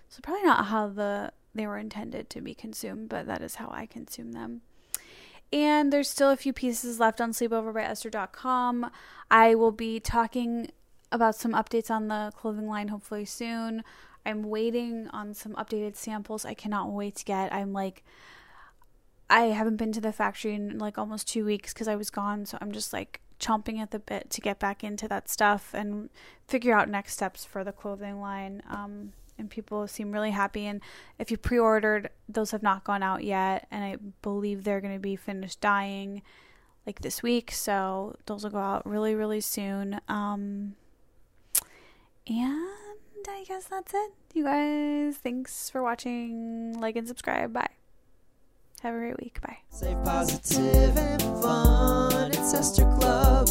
So 0.08 0.20
probably 0.22 0.44
not 0.44 0.66
how 0.66 0.88
the 0.88 1.32
they 1.54 1.66
were 1.66 1.78
intended 1.78 2.30
to 2.30 2.40
be 2.40 2.54
consumed, 2.54 3.08
but 3.08 3.26
that 3.26 3.42
is 3.42 3.56
how 3.56 3.68
I 3.72 3.86
consume 3.86 4.32
them. 4.32 4.62
And 5.52 5.92
there's 5.92 6.08
still 6.08 6.30
a 6.30 6.36
few 6.36 6.52
pieces 6.52 7.00
left 7.00 7.20
on 7.20 7.32
sleepoverbyesther.com. 7.32 8.90
I 9.30 9.54
will 9.54 9.72
be 9.72 9.98
talking 9.98 10.70
about 11.10 11.34
some 11.34 11.52
updates 11.52 11.90
on 11.90 12.08
the 12.08 12.32
clothing 12.36 12.68
line 12.68 12.88
hopefully 12.88 13.24
soon. 13.24 13.82
I'm 14.26 14.42
waiting 14.42 15.08
on 15.08 15.32
some 15.32 15.54
updated 15.54 15.96
samples 15.96 16.44
I 16.44 16.52
cannot 16.52 16.92
wait 16.92 17.16
to 17.16 17.24
get. 17.24 17.52
I'm 17.52 17.72
like 17.72 18.04
I 19.30 19.42
haven't 19.46 19.76
been 19.76 19.92
to 19.92 20.00
the 20.00 20.12
factory 20.12 20.54
in 20.54 20.78
like 20.78 20.98
almost 20.98 21.28
2 21.28 21.44
weeks 21.44 21.74
cuz 21.74 21.86
I 21.88 21.96
was 21.96 22.10
gone, 22.10 22.46
so 22.46 22.58
I'm 22.60 22.72
just 22.72 22.92
like 22.92 23.20
chomping 23.38 23.78
at 23.78 23.90
the 23.90 23.98
bit 23.98 24.30
to 24.30 24.40
get 24.40 24.58
back 24.58 24.82
into 24.82 25.08
that 25.08 25.28
stuff 25.28 25.72
and 25.74 26.10
figure 26.46 26.76
out 26.76 26.88
next 26.88 27.14
steps 27.14 27.44
for 27.44 27.64
the 27.64 27.72
clothing 27.72 28.20
line. 28.20 28.62
Um, 28.68 29.12
and 29.38 29.48
people 29.48 29.86
seem 29.86 30.12
really 30.12 30.32
happy. 30.32 30.66
And 30.66 30.80
if 31.18 31.30
you 31.30 31.36
pre 31.36 31.58
ordered, 31.58 32.10
those 32.28 32.50
have 32.50 32.62
not 32.62 32.84
gone 32.84 33.02
out 33.02 33.22
yet. 33.24 33.66
And 33.70 33.84
I 33.84 33.96
believe 34.22 34.64
they're 34.64 34.80
going 34.80 34.94
to 34.94 35.00
be 35.00 35.16
finished 35.16 35.60
dyeing 35.60 36.22
like 36.86 37.00
this 37.00 37.22
week. 37.22 37.52
So 37.52 38.16
those 38.26 38.42
will 38.42 38.50
go 38.50 38.58
out 38.58 38.84
really, 38.84 39.14
really 39.14 39.40
soon. 39.40 40.00
Um, 40.08 40.74
and 42.26 43.26
I 43.28 43.44
guess 43.46 43.66
that's 43.66 43.94
it. 43.94 44.12
You 44.34 44.44
guys, 44.44 45.16
thanks 45.16 45.70
for 45.70 45.82
watching. 45.82 46.78
Like 46.80 46.96
and 46.96 47.06
subscribe. 47.06 47.52
Bye. 47.52 47.77
Have 48.82 48.94
a 48.94 48.98
great 48.98 49.18
week. 49.18 49.40
Bye. 49.40 49.58
Positive, 50.04 50.96
and 50.96 51.22
fun. 51.42 52.30
It's 52.30 52.54
Esther 52.54 52.84
Club. 52.98 53.48